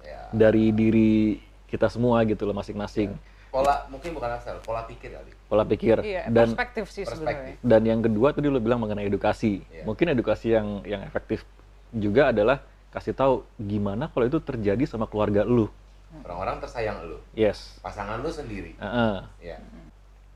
ya 0.00 0.20
dari 0.30 0.70
diri 0.70 1.42
kita 1.66 1.90
semua 1.90 2.22
gitu 2.22 2.46
loh 2.46 2.54
masing-masing. 2.54 3.10
pola 3.46 3.82
mungkin 3.88 4.12
bukan 4.12 4.30
asal 4.30 4.60
pola 4.60 4.84
pikir 4.84 5.10
kali 5.10 5.32
Pola 5.48 5.64
pikir 5.64 5.96
Iya, 6.02 6.28
dan 6.28 6.52
perspektif 6.52 6.86
sih 6.86 7.02
perspektif. 7.02 7.56
sebenarnya. 7.56 7.56
dan 7.64 7.82
yang 7.82 8.00
kedua 8.00 8.28
tadi 8.30 8.46
lo 8.46 8.60
bilang 8.60 8.78
mengenai 8.78 9.06
edukasi. 9.06 9.64
Iya. 9.64 9.82
Mungkin 9.82 10.06
edukasi 10.12 10.46
yang 10.52 10.66
yang 10.84 11.02
efektif 11.02 11.42
juga 11.90 12.30
adalah 12.30 12.62
kasih 12.96 13.12
tahu 13.12 13.34
gimana 13.58 14.08
kalau 14.08 14.24
itu 14.24 14.40
terjadi 14.40 14.80
sama 14.84 15.04
keluarga 15.04 15.44
lu. 15.44 15.68
orang-orang 16.16 16.56
tersayang 16.58 16.96
lu 17.04 17.20
Yes. 17.32 17.76
pasangan 17.78 18.18
lu 18.18 18.30
sendiri 18.30 18.72
Heeh. 18.74 19.16
ya 19.44 19.56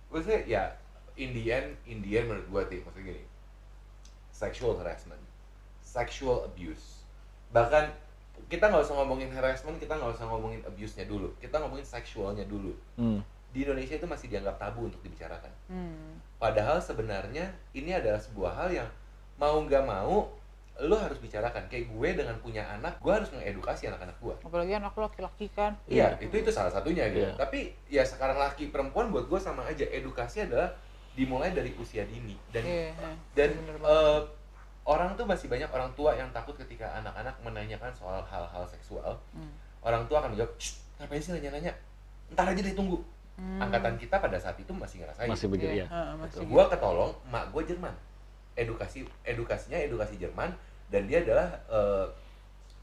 gue 0.07 0.21
sih 0.21 0.45
ya 0.47 0.69
Indian 1.17 1.73
Indian 1.85 2.29
menurut 2.29 2.47
gue 2.47 2.63
sih 2.69 2.79
maksudnya 2.83 3.07
gini 3.11 3.23
sexual 4.31 4.77
harassment 4.77 5.21
sexual 5.81 6.45
abuse 6.45 7.01
bahkan 7.49 7.89
kita 8.47 8.67
nggak 8.67 8.83
usah 8.83 8.95
ngomongin 8.95 9.31
harassment 9.31 9.77
kita 9.77 9.95
nggak 9.95 10.13
usah 10.13 10.27
ngomongin 10.27 10.61
abuse-nya 10.63 11.05
dulu 11.05 11.33
kita 11.39 11.57
ngomongin 11.57 11.87
seksualnya 11.87 12.45
dulu 12.45 12.73
Hmm. 12.95 13.21
di 13.51 13.65
Indonesia 13.65 13.97
itu 13.97 14.05
masih 14.05 14.29
dianggap 14.29 14.57
tabu 14.57 14.85
untuk 14.85 15.01
dibicarakan 15.01 15.49
Hmm. 15.67 16.21
padahal 16.37 16.77
sebenarnya 16.79 17.49
ini 17.73 17.91
adalah 17.91 18.19
sebuah 18.19 18.53
hal 18.55 18.69
yang 18.75 18.89
mau 19.37 19.57
nggak 19.59 19.85
mau 19.85 20.29
lo 20.81 20.97
harus 20.97 21.21
bicarakan 21.21 21.69
kayak 21.69 21.93
gue 21.93 22.09
dengan 22.17 22.37
punya 22.41 22.65
anak 22.65 22.97
gue 23.05 23.13
harus 23.13 23.29
mengedukasi 23.37 23.93
anak-anak 23.93 24.17
gue 24.17 24.35
Apalagi 24.41 24.73
anak 24.81 24.97
lu 24.97 25.05
laki-laki 25.05 25.47
kan. 25.53 25.77
Iya, 25.85 26.17
itu 26.25 26.33
itu 26.41 26.49
salah 26.49 26.73
satunya 26.73 27.05
gitu. 27.13 27.29
Iya. 27.29 27.37
Tapi 27.37 27.77
ya 27.93 28.03
sekarang 28.09 28.41
laki 28.41 28.73
perempuan 28.73 29.13
buat 29.13 29.29
gue 29.29 29.37
sama 29.37 29.69
aja. 29.69 29.85
Edukasi 29.85 30.49
adalah 30.49 30.73
dimulai 31.13 31.53
dari 31.53 31.75
usia 31.77 32.07
dini 32.09 32.39
dan 32.55 32.65
Iya, 32.65 32.95
iya. 32.97 33.13
dan 33.37 33.51
eh, 33.85 34.21
orang 34.89 35.13
tuh 35.19 35.27
masih 35.29 35.51
banyak 35.51 35.69
orang 35.69 35.91
tua 35.93 36.17
yang 36.17 36.31
takut 36.33 36.57
ketika 36.57 36.89
anak-anak 36.97 37.37
menanyakan 37.45 37.93
soal 37.93 38.25
hal-hal 38.25 38.65
seksual. 38.71 39.21
Hmm. 39.37 39.53
Orang 39.85 40.09
tua 40.09 40.25
akan 40.25 40.33
menjawab, 40.33 40.53
"Shh, 40.57 40.81
ngapain 41.01 41.21
sih 41.21 41.33
nanya-nanya? 41.37 41.73
Ntar 42.33 42.57
aja 42.57 42.61
deh 42.61 42.73
tunggu." 42.73 43.01
Hmm. 43.37 43.61
Angkatan 43.61 43.97
kita 43.97 44.21
pada 44.21 44.37
saat 44.37 44.57
itu 44.61 44.73
masih 44.73 45.05
ngerasain. 45.05 45.29
Masih 45.29 45.49
begitu 45.49 45.85
ya. 45.85 45.87
masih 46.17 46.45
Gue 46.45 46.65
ketolong, 46.69 47.13
mak 47.29 47.49
gue 47.53 47.63
Jerman. 47.69 47.93
Edukasi 48.57 49.09
edukasinya 49.25 49.79
edukasi 49.81 50.21
Jerman 50.21 50.53
dan 50.91 51.07
dia 51.07 51.23
adalah 51.23 51.49
eh, 51.67 52.07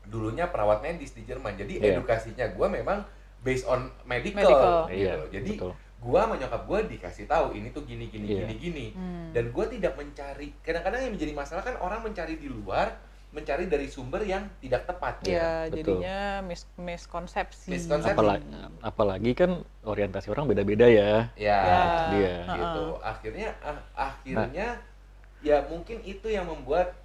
dulunya 0.03 0.47
perawat 0.47 0.79
medis 0.79 1.11
di 1.11 1.21
Jerman. 1.21 1.53
Jadi 1.53 1.77
Iya. 1.77 1.99
edukasinya 1.99 2.47
gue 2.47 2.67
memang 2.71 3.03
based 3.37 3.67
on 3.67 3.91
medical, 4.03 4.39
Medical. 4.41 4.75
gitu. 4.87 4.95
Iya, 4.97 5.15
Jadi 5.29 5.51
betul. 5.59 5.71
gua 5.97 6.19
sama 6.23 6.35
nyokap 6.37 6.61
gue 6.63 6.79
dikasih 6.95 7.25
tahu 7.25 7.47
ini 7.53 7.69
tuh 7.69 7.83
gini 7.83 8.07
gini 8.07 8.25
Iya. 8.25 8.39
gini 8.43 8.53
gini 8.55 8.85
Hmm. 8.93 9.29
dan 9.31 9.51
gue 9.51 9.65
tidak 9.67 9.93
mencari 9.93 10.55
kadang-kadang 10.61 11.01
yang 11.01 11.13
menjadi 11.13 11.33
masalah 11.33 11.61
kan 11.61 11.75
orang 11.77 12.01
mencari 12.01 12.37
di 12.37 12.47
luar 12.47 12.95
mencari 13.27 13.67
dari 13.67 13.91
sumber 13.91 14.23
yang 14.23 14.47
tidak 14.57 14.87
tepat 14.87 15.19
Iya, 15.21 15.67
betul. 15.67 15.99
jadinya 15.99 16.17
mis 16.41 16.63
miskonsepsi. 16.79 17.67
Miskonsepsi. 17.67 18.15
Apalagi, 18.15 18.47
apalagi 18.79 19.31
kan 19.35 19.51
orientasi 19.83 20.31
orang 20.31 20.47
beda-beda 20.47 20.87
ya. 20.87 21.27
ya, 21.35 21.59
Ya. 21.59 21.81
Dia. 22.15 22.35
gitu 22.47 22.85
akhirnya 23.03 23.49
ah, 23.59 23.77
akhirnya 23.93 24.79
ya 25.41 25.59
mungkin 25.67 25.99
itu 26.01 26.31
yang 26.31 26.47
membuat 26.47 26.95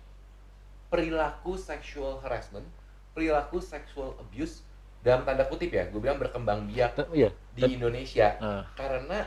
perilaku 0.92 1.56
sexual 1.56 2.20
harassment 2.20 2.68
perilaku 3.16 3.58
sexual 3.58 4.12
abuse 4.20 4.60
dalam 5.00 5.24
tanda 5.24 5.48
kutip 5.48 5.72
ya 5.72 5.88
gue 5.88 5.98
bilang 5.98 6.20
berkembang 6.20 6.68
biak 6.68 6.94
Iya. 7.10 7.32
di 7.56 7.74
Indonesia 7.74 8.36
Nah, 8.38 8.62
karena 8.76 9.24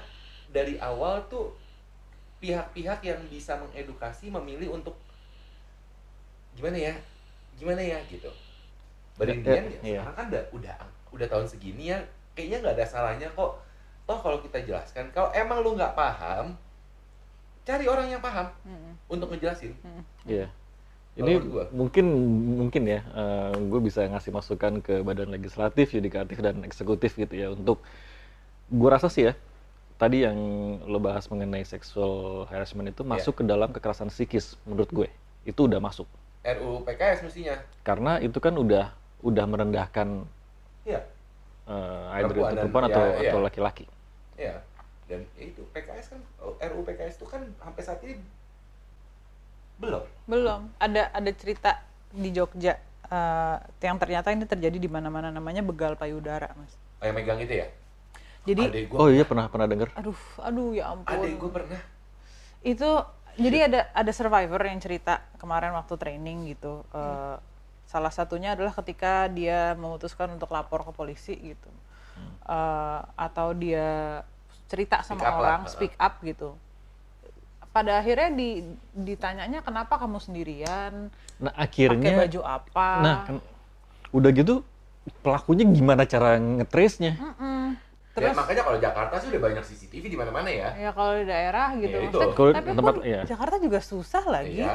dari 0.47 0.77
awal 0.77 1.25
tuh 1.25 1.57
pihak-pihak 2.37 3.01
yang 3.01 3.19
bisa 3.27 3.57
mengedukasi 3.57 4.29
memilih 4.29 4.77
untuk 4.77 4.93
gimana 6.53 6.77
ya 6.77 6.93
gimana 7.57 7.81
ya 7.81 7.99
gitu 8.07 8.29
Berintian 9.15 9.63
ya, 9.65 9.79
iya. 9.81 9.99
sekarang 10.03 10.15
kan 10.15 10.25
udah 10.29 10.43
udah 10.53 10.75
udah 11.11 11.27
tahun 11.27 11.47
segini 11.47 11.91
ya 11.91 11.99
kayaknya 12.35 12.57
nggak 12.61 12.75
ada 12.79 12.85
salahnya 12.85 13.27
kok 13.31 13.59
toh 14.05 14.19
kalau 14.21 14.37
kita 14.39 14.61
jelaskan 14.61 15.09
kalau 15.11 15.31
emang 15.33 15.59
lu 15.59 15.73
nggak 15.73 15.95
paham 15.95 16.53
cari 17.65 17.89
orang 17.89 18.07
yang 18.07 18.21
paham 18.21 18.47
Mm-mm. 18.63 18.93
untuk 19.09 19.33
ngejelasin 19.33 19.73
Iya. 20.23 20.45
Kalau 20.45 20.64
Ini 21.15 21.39
mungkin 21.71 22.05
mungkin 22.59 22.83
ya, 22.91 23.01
gue 23.55 23.79
bisa 23.79 24.03
ngasih 24.03 24.35
masukan 24.35 24.83
ke 24.83 24.99
badan 24.99 25.31
legislatif, 25.31 25.95
yudikatif 25.95 26.43
dan 26.43 26.59
eksekutif 26.67 27.15
gitu 27.15 27.33
ya. 27.33 27.47
Untuk 27.55 27.79
gue 28.67 28.89
rasa 28.91 29.07
sih 29.07 29.31
ya 29.31 29.33
tadi 29.95 30.27
yang 30.27 30.35
lo 30.83 30.99
bahas 30.99 31.31
mengenai 31.31 31.63
sexual 31.63 32.43
harassment 32.51 32.91
itu 32.91 33.07
masuk 33.07 33.39
ke 33.39 33.43
dalam 33.47 33.71
kekerasan 33.71 34.11
psikis 34.11 34.59
menurut 34.67 34.91
gue. 34.91 35.09
Itu 35.47 35.71
udah 35.71 35.79
masuk. 35.79 36.07
RUU 36.45 36.83
PKS 36.85 37.25
mestinya. 37.25 37.55
Karena 37.81 38.19
itu 38.21 38.37
kan 38.37 38.53
udah 38.53 38.91
udah 39.25 39.45
merendahkan 39.49 40.27
iya. 40.85 41.01
eh, 41.65 42.17
either 42.21 42.29
Perempuan 42.29 42.51
itu 42.53 42.59
perempuan 42.61 42.83
ya, 42.85 42.89
atau 42.91 43.03
iya. 43.07 43.31
atau 43.31 43.39
laki-laki. 43.41 43.85
iya. 44.37 44.55
Dan 45.05 45.21
itu 45.37 45.61
PKS 45.73 46.17
kan 46.17 46.21
RUU 46.59 46.83
PKS 46.85 47.15
itu 47.21 47.25
kan 47.29 47.41
sampai 47.61 47.81
saat 47.81 47.99
ini 48.03 48.19
belum 49.77 50.03
Belum. 50.25 50.73
Ada 50.81 51.13
ada 51.13 51.31
cerita 51.37 51.71
di 52.09 52.33
Jogja 52.33 52.73
eh, 53.05 53.57
yang 53.83 53.97
ternyata 54.01 54.33
ini 54.33 54.47
terjadi 54.49 54.77
di 54.79 54.89
mana-mana 54.89 55.29
namanya 55.29 55.61
begal 55.61 55.93
payudara, 55.93 56.49
Mas. 56.57 56.73
Oh, 56.97 57.05
yang 57.05 57.13
megang 57.13 57.37
itu 57.37 57.61
ya 57.61 57.67
Jadi 58.45 58.63
adek 58.65 58.83
gua 58.89 58.97
Oh 59.05 59.09
iya 59.09 59.25
pernah 59.25 59.45
pernah 59.49 59.67
dengar. 59.69 59.89
aduh, 59.93 60.17
aduh 60.41 60.73
ya 60.73 60.89
ampun. 60.89 61.13
adek 61.13 61.33
gua 61.37 61.51
pernah 61.61 61.81
itu 62.65 62.89
jadi 63.35 63.67
ada 63.69 63.79
ada 63.93 64.11
survivor 64.15 64.57
yang 64.65 64.79
cerita 64.81 65.21
kemarin 65.37 65.75
waktu 65.77 65.93
training 65.99 66.49
gitu 66.49 66.81
Eh, 66.89 67.37
salah 67.85 68.09
satunya 68.09 68.57
adalah 68.57 68.73
ketika 68.73 69.29
dia 69.29 69.77
memutuskan 69.77 70.33
untuk 70.33 70.49
lapor 70.49 70.81
ke 70.81 70.91
polisi 70.95 71.35
gitu 71.37 71.69
Eh, 72.45 72.99
atau 73.17 73.53
dia 73.53 74.21
cerita 74.65 75.01
sama 75.05 75.21
Speak 75.21 75.29
up 75.29 75.33
lah, 75.33 75.39
orang 75.41 75.61
heeh. 75.61 75.73
speak 75.73 75.93
up 76.01 76.13
gitu 76.25 76.49
pada 77.75 77.99
akhirnya 77.99 78.31
di 78.31 78.63
ditanyanya 78.95 79.59
kenapa 79.59 79.99
kamu 79.99 80.15
sendirian 80.17 81.11
Nah 81.35 81.51
pakai 81.51 81.63
akhirnya, 81.67 82.11
baju 82.23 82.41
apa 82.41 82.89
nah 83.03 83.17
kan, 83.27 83.35
udah 84.15 84.31
gitu 84.31 84.63
pelakunya 85.19 85.67
gimana 85.67 86.07
cara 86.07 86.39
ngetrace-nya? 86.39 87.19
Mm-mm. 87.19 87.75
Terus, 88.15 88.31
terus 88.31 88.39
makanya 88.39 88.63
kalau 88.63 88.79
Jakarta 88.79 89.15
sih 89.19 89.27
udah 89.27 89.41
banyak 89.43 89.59
CCTV 89.61 90.03
di 90.07 90.15
mana-mana 90.15 90.47
ya. 90.47 90.71
ya 90.73 90.89
kalau 90.89 91.13
di 91.13 91.27
daerah 91.27 91.75
gitu 91.75 91.91
Ya, 91.93 92.07
itu. 92.07 92.15
Maksudnya- 92.15 92.31
Kalau 92.33 92.51
tapi 92.55 92.69
tempat- 92.71 92.95
pun 92.95 93.03
iya. 93.03 93.21
Jakarta 93.27 93.55
juga 93.59 93.79
susah 93.83 94.23
lagi 94.25 94.55
Iya. 94.55 94.73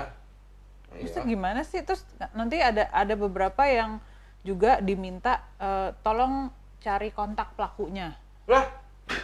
Iya. 0.93 1.21
gimana 1.25 1.61
sih? 1.65 1.81
Terus 1.81 2.05
nanti 2.31 2.61
ada 2.61 2.93
ada 2.93 3.15
beberapa 3.17 3.65
yang 3.65 3.97
juga 4.43 4.77
diminta 4.79 5.41
eh, 5.57 5.97
tolong 6.05 6.53
cari 6.79 7.09
kontak 7.11 7.57
pelakunya. 7.57 8.13
Lah, 8.45 8.69
lo 8.69 9.17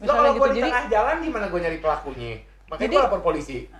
Misalnya 0.00 0.14
kalau 0.14 0.30
gitu. 0.30 0.38
gua 0.38 0.48
di 0.48 0.54
Jadi 0.54 0.70
tengah 0.70 0.84
jalan 0.88 1.16
gimana 1.20 1.44
gua 1.50 1.60
nyari 1.60 1.78
pelakunya? 1.82 2.32
Makanya 2.66 2.80
Jadi- 2.82 2.94
gua 2.94 3.04
lapor 3.04 3.22
polisi. 3.22 3.58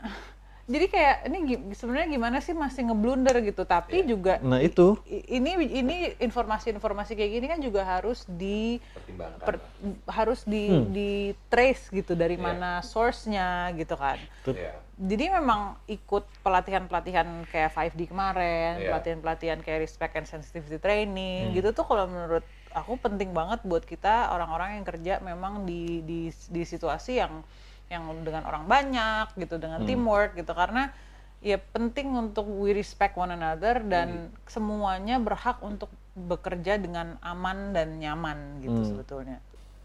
jadi 0.64 0.86
kayak 0.88 1.16
ini 1.28 1.38
sebenarnya 1.70 2.08
gimana 2.08 2.36
sih 2.40 2.52
masih 2.52 2.88
ngeblunder 2.88 3.36
gitu. 3.42 3.62
Tapi 3.62 4.00
Iya. 4.00 4.08
juga 4.08 4.34
Nah 4.40 4.58
itu 4.58 4.96
ini 5.06 5.50
ini 5.70 5.96
informasi-informasi 6.18 7.12
kayak 7.12 7.30
gini 7.34 7.46
kan 7.46 7.60
juga 7.60 7.84
harus 7.84 8.24
di 8.24 8.80
Pertimbangkan. 8.90 9.44
per- 9.44 9.64
harus 10.08 10.40
di 10.42 10.64
Hmm. 10.66 10.88
di 10.88 11.10
trace 11.46 11.88
gitu 11.90 12.12
dari 12.14 12.34
Iya. 12.34 12.42
mana 12.42 12.70
source-nya 12.80 13.48
gitu 13.74 13.92
kan. 13.94 14.16
Tuh. 14.42 14.56
Iya. 14.56 14.80
Jadi 14.94 15.26
memang 15.28 15.60
ikut 15.84 16.22
pelatihan-pelatihan 16.40 17.26
kayak 17.46 17.74
5D 17.74 18.06
kemarin, 18.06 18.78
Iya. 18.78 18.88
pelatihan-pelatihan 18.88 19.58
kayak 19.60 19.82
respect 19.82 20.14
and 20.14 20.24
sensitivity 20.24 20.78
training 20.78 21.52
gitu 21.52 21.72
tuh 21.72 21.82
kalau 21.82 22.06
menurut 22.06 22.46
aku 22.70 22.96
penting 22.96 23.30
banget 23.30 23.60
buat 23.62 23.82
kita 23.82 24.30
orang-orang 24.30 24.78
yang 24.78 24.86
kerja 24.86 25.14
memang 25.20 25.62
di 25.62 26.00
di 26.00 26.20
di 26.30 26.62
situasi 26.62 27.18
yang 27.18 27.42
yang 27.86 28.04
dengan 28.22 28.44
orang 28.44 28.64
banyak 28.64 29.36
gitu, 29.36 29.56
dengan 29.56 29.84
teamwork 29.84 30.34
gitu 30.34 30.50
karena 30.50 30.90
ya 31.38 31.60
penting 31.60 32.08
untuk 32.10 32.48
we 32.48 32.72
respect 32.72 33.14
one 33.14 33.28
another 33.28 33.76
dan 33.80 34.32
semuanya 34.46 35.20
berhak 35.20 35.60
untuk 35.60 35.92
bekerja 36.14 36.78
dengan 36.78 37.20
aman 37.20 37.70
dan 37.70 37.98
nyaman 37.98 38.60
gitu 38.60 38.72
Hmm. 38.74 38.88
sebetulnya. 38.88 39.38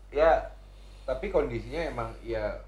Ya, 0.09 0.53
tapi 1.03 1.27
kondisinya 1.27 1.83
emang 1.85 2.09
ya 2.21 2.63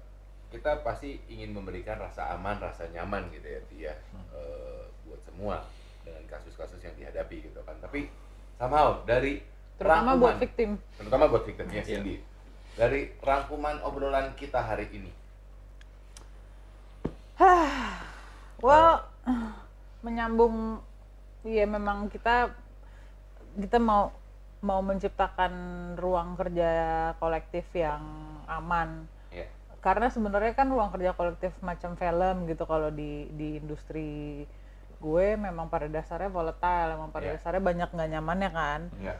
kita 0.50 0.84
pasti 0.84 1.16
ingin 1.26 1.56
memberikan 1.56 1.96
rasa 1.96 2.36
aman, 2.36 2.60
rasa 2.60 2.84
nyaman 2.90 3.32
gitu 3.32 3.48
ya, 3.48 3.60
Ti, 3.64 3.76
ya 3.80 3.94
eh, 4.36 4.82
buat 5.06 5.22
semua 5.24 5.64
dengan 6.04 6.22
kasus-kasus 6.28 6.82
yang 6.82 6.92
dihadapi 6.92 7.48
gitu 7.48 7.62
kan. 7.64 7.78
Tapi 7.80 8.10
somehow 8.58 9.00
dari 9.02 9.40
Terutama 9.80 10.14
buat 10.14 10.36
rangkuman- 10.36 10.38
victim. 10.38 10.70
terutama 11.00 11.24
buat 11.26 11.44
victim 11.48 11.66
ya 11.66 11.74
Iya. 11.74 11.82
Cindy. 11.82 12.16
Dari 12.72 13.00
rangkuman 13.18 13.80
obrolan 13.82 14.32
kita 14.34 14.60
hari 14.60 14.92
ini, 14.92 15.08
Well, 18.62 19.02
menyambung, 20.00 20.78
ya 21.42 21.66
memang 21.66 22.06
kita 22.06 22.54
kita 23.58 23.82
mau 23.82 24.14
mau 24.62 24.78
menciptakan 24.78 25.52
ruang 25.98 26.38
kerja 26.38 26.70
kolektif 27.18 27.66
yang 27.74 28.02
aman. 28.46 29.10
ya. 29.34 29.50
Karena 29.82 30.06
sebenarnya 30.06 30.54
kan 30.54 30.70
ruang 30.70 30.94
kerja 30.94 31.10
kolektif 31.10 31.50
macam 31.58 31.98
film 31.98 32.46
gitu 32.46 32.62
kalau 32.62 32.94
di 32.94 33.26
di 33.34 33.58
industri 33.58 34.46
gue 35.02 35.26
memang 35.34 35.66
pada 35.66 35.90
dasarnya 35.90 36.30
volatile, 36.30 36.94
memang 36.94 37.10
pada 37.10 37.26
Iya. 37.26 37.34
dasarnya 37.34 37.58
banyak 37.58 37.88
nggak 37.90 38.10
nyamannya 38.14 38.50
kan. 38.54 38.80
Ya. 39.02 39.18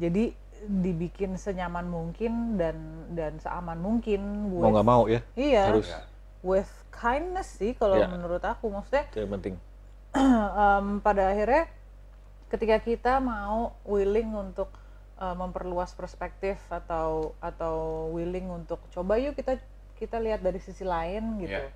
Jadi 0.00 0.32
dibikin 0.64 1.36
senyaman 1.36 1.84
mungkin 1.84 2.56
dan 2.56 2.76
dan 3.12 3.36
seaman 3.36 3.76
mungkin. 3.76 4.48
mau 4.48 4.64
with- 4.64 4.72
nggak 4.72 4.88
mau 4.88 5.04
ya 5.04 5.20
Iya. 5.36 5.62
harus 5.68 5.92
Ya. 5.92 6.00
With 6.40 6.70
kindness 6.88 7.60
sih 7.60 7.76
kalau 7.76 8.00
Iya. 8.00 8.08
menurut 8.08 8.40
aku 8.40 8.72
maksudnya 8.72 9.04
itu 9.12 9.20
yang 9.20 9.32
penting. 9.36 9.54
em, 10.16 10.86
pada 11.00 11.30
akhirnya 11.30 11.68
ketika 12.48 12.76
kita 12.80 13.12
mau 13.20 13.76
willing 13.84 14.32
untuk 14.32 14.72
eh, 15.20 15.36
memperluas 15.36 15.92
perspektif 15.92 16.56
atau 16.72 17.36
atau 17.38 18.08
willing 18.10 18.48
untuk 18.48 18.80
coba 18.88 19.20
yuk 19.20 19.36
kita 19.36 19.60
kita 20.00 20.16
lihat 20.16 20.40
dari 20.40 20.56
sisi 20.58 20.80
lain 20.82 21.44
gitu 21.44 21.60
Iya. 21.60 21.68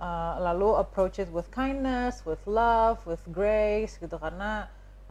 Eh, 0.00 0.34
lalu 0.40 0.80
approach 0.80 1.20
it 1.20 1.28
with 1.28 1.52
kindness 1.52 2.24
with 2.24 2.40
love 2.48 3.04
with 3.04 3.20
grace 3.28 4.00
gitu 4.00 4.16
karena 4.16 4.64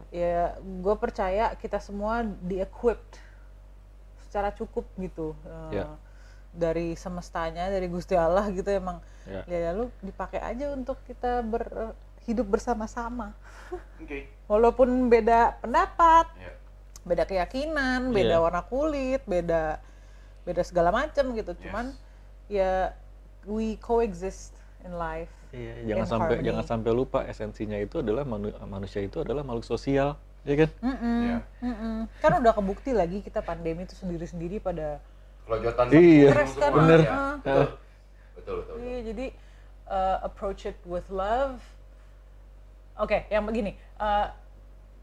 ya 0.09 0.57
gue 0.57 0.95
percaya 0.97 1.53
kita 1.53 1.77
semua 1.77 2.25
di 2.25 2.57
equipped 2.57 3.21
secara 4.25 4.49
cukup 4.49 4.89
gitu 4.97 5.37
eh, 5.45 5.77
Iya. 5.77 5.85
Dari 6.49 6.93
semestanya 6.93 7.69
dari 7.69 7.85
gusti 7.85 8.13
Allah 8.13 8.49
gitu 8.49 8.67
emang 8.67 8.97
Ya. 9.29 9.45
ya 9.45 9.69
lalu 9.69 9.93
dipakai 10.01 10.41
aja 10.41 10.73
untuk 10.73 10.97
kita 11.05 11.45
ber, 11.45 11.93
hidup 12.25 12.49
bersama-sama 12.49 13.37
Oke. 14.01 14.25
walaupun 14.45 14.89
beda 15.05 15.61
pendapat 15.61 16.25
Ya. 16.33 16.51
beda 17.05 17.23
keyakinan 17.23 18.09
beda 18.09 18.35
Iya. 18.35 18.41
warna 18.41 18.65
kulit 18.65 19.21
beda 19.23 19.77
beda 20.43 20.61
segala 20.65 20.89
macam 20.89 21.37
gitu 21.37 21.53
cuman 21.61 21.93
ya 22.49 22.89
we 23.45 23.77
coexist 23.77 24.57
in 24.81 24.97
life 24.97 25.29
Iya, 25.49 25.81
in 25.81 25.85
jangan 25.89 26.05
sampai 26.07 26.33
harmony. 26.37 26.47
jangan 26.49 26.65
sampai 26.65 26.91
lupa 26.93 27.19
esensinya 27.25 27.77
itu 27.77 28.01
adalah 28.01 28.21
manu- 28.21 28.53
manusia 28.65 29.01
itu 29.01 29.17
adalah 29.17 29.41
makhluk 29.41 29.65
sosial, 29.65 30.13
ya 30.45 30.55
kan? 30.61 30.69
Mm-mm, 30.77 31.19
Ya. 31.25 31.37
mm-mm. 31.61 31.95
kan 32.21 32.31
udah 32.37 32.53
kebukti 32.53 32.93
lagi 32.93 33.21
kita 33.21 33.41
pandemi 33.41 33.81
itu 33.81 33.97
sendiri-sendiri 33.97 34.57
pada 34.57 35.01
Kelojotan 35.49 35.85
Iya, 35.89 36.29
bener. 36.69 36.99
Ya. 37.01 37.17
Betul. 37.41 37.65
Betul, 37.65 37.65
betul. 38.37 38.55
betul. 38.61 38.75
Iya, 38.85 38.99
jadi 39.09 39.25
uh, 39.89 40.17
approach 40.21 40.69
it 40.69 40.77
with 40.85 41.09
love. 41.09 41.57
Oke, 43.01 43.25
yang 43.33 43.49
begini, 43.49 43.73
uh, 43.97 44.29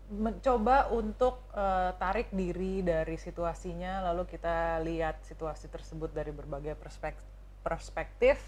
mencoba 0.07 0.87
untuk 0.95 1.43
uh, 1.51 1.91
tarik 1.99 2.31
diri 2.31 2.79
dari 2.79 3.19
situasinya, 3.19 4.07
lalu 4.07 4.31
kita 4.31 4.79
lihat 4.87 5.19
situasi 5.27 5.67
tersebut 5.67 6.15
dari 6.15 6.31
berbagai 6.31 6.79
perspek- 6.79 7.27
perspektif, 7.67 8.39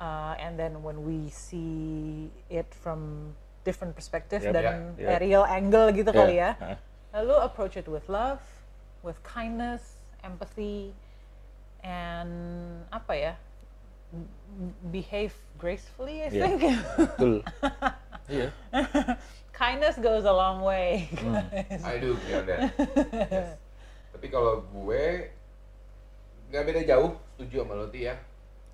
Uh, 0.00 0.32
and 0.40 0.56
then 0.56 0.80
when 0.80 1.04
we 1.04 1.28
see 1.28 2.32
it 2.48 2.64
from 2.72 3.32
different 3.68 3.92
perspective 3.92 4.40
Yep, 4.40 4.52
dan 4.56 4.64
yeah, 4.64 4.80
yeah. 4.96 5.12
aerial 5.12 5.44
angle 5.44 5.92
gitu 5.92 6.08
kali 6.08 6.40
ya, 6.40 6.56
lalu 7.12 7.36
approach 7.36 7.76
it 7.76 7.84
with 7.84 8.08
love, 8.08 8.40
with 9.04 9.20
kindness, 9.20 9.99
empathy, 10.22 10.92
and 11.84 12.32
apa 12.92 13.12
ya, 13.16 13.32
behave 14.90 15.34
gracefully, 15.58 16.24
I 16.24 16.28
Yeah. 16.28 16.42
think. 16.46 16.58
Betul. 16.98 17.34
iya. 18.32 18.48
kindness 19.60 20.00
goes 20.00 20.24
a 20.24 20.32
long 20.32 20.64
way. 20.64 21.04
I 21.84 22.00
do 22.00 22.16
agree 22.16 22.34
on 22.34 22.44
that. 22.48 22.60
Yes. 23.30 23.60
Tapi 24.10 24.26
kalau 24.32 24.64
gue 24.72 25.28
nggak 26.50 26.64
beda 26.66 26.80
jauh, 26.88 27.12
setuju 27.36 27.62
sama 27.62 27.76
lo 27.76 27.86
ya. 27.92 28.16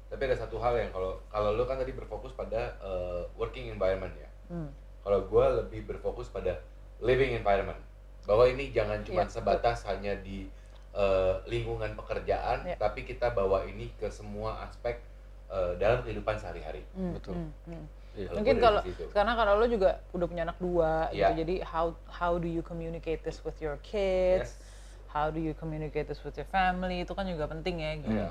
Tapi 0.07 0.23
ada 0.31 0.39
satu 0.39 0.63
hal 0.63 0.79
yang 0.79 0.91
kalau 0.95 1.19
kalau 1.29 1.51
lo 1.59 1.67
kan 1.67 1.83
tadi 1.83 1.91
berfokus 1.91 2.31
pada 2.33 2.79
uh, 2.79 3.27
working 3.35 3.67
environment 3.69 4.15
ya. 4.15 4.31
Hmm. 4.49 4.71
Kalau 5.03 5.27
gue 5.27 5.47
lebih 5.67 5.87
berfokus 5.91 6.31
pada 6.31 6.63
living 7.03 7.35
environment. 7.35 7.79
Bahwa 8.27 8.47
ini 8.47 8.71
jangan 8.75 9.03
cuma 9.07 9.27
Iya, 9.27 9.31
sebatas 9.39 9.87
hanya 9.87 10.15
di 10.19 10.51
uh, 10.97 11.45
lingkungan 11.45 11.93
pekerjaan, 11.95 12.65
Iya. 12.65 12.77
tapi 12.81 13.05
kita 13.05 13.29
bawa 13.31 13.63
ini 13.65 13.93
ke 13.95 14.09
semua 14.09 14.65
aspek 14.65 14.99
uh, 15.47 15.77
dalam 15.77 16.01
kehidupan 16.01 16.41
sehari-hari. 16.41 16.83
Hmm, 16.97 17.13
Betul. 17.15 17.37
hmm. 17.37 17.85
Iya. 18.17 18.27
Kalau 18.27 18.39
Mungkin 18.41 18.57
kalau 18.57 18.81
karena 19.13 19.33
kalau 19.37 19.53
lo 19.61 19.67
juga 19.69 20.01
udah 20.11 20.27
punya 20.27 20.43
anak 20.43 20.57
dua 20.57 21.13
Iya. 21.13 21.31
gitu, 21.31 21.45
jadi 21.45 21.55
how 21.69 21.87
how 22.09 22.33
do 22.35 22.49
you 22.49 22.65
communicate 22.65 23.21
this 23.21 23.45
with 23.45 23.61
your 23.61 23.77
kids? 23.85 24.57
Yes. 24.57 24.65
How 25.07 25.29
do 25.29 25.41
you 25.41 25.53
communicate 25.53 26.09
this 26.09 26.21
with 26.25 26.33
your 26.35 26.49
family? 26.49 27.05
Itu 27.05 27.13
kan 27.13 27.25
juga 27.25 27.45
penting 27.47 27.77
ya 27.79 27.91
gitu. 28.01 28.11
Iya. 28.11 28.29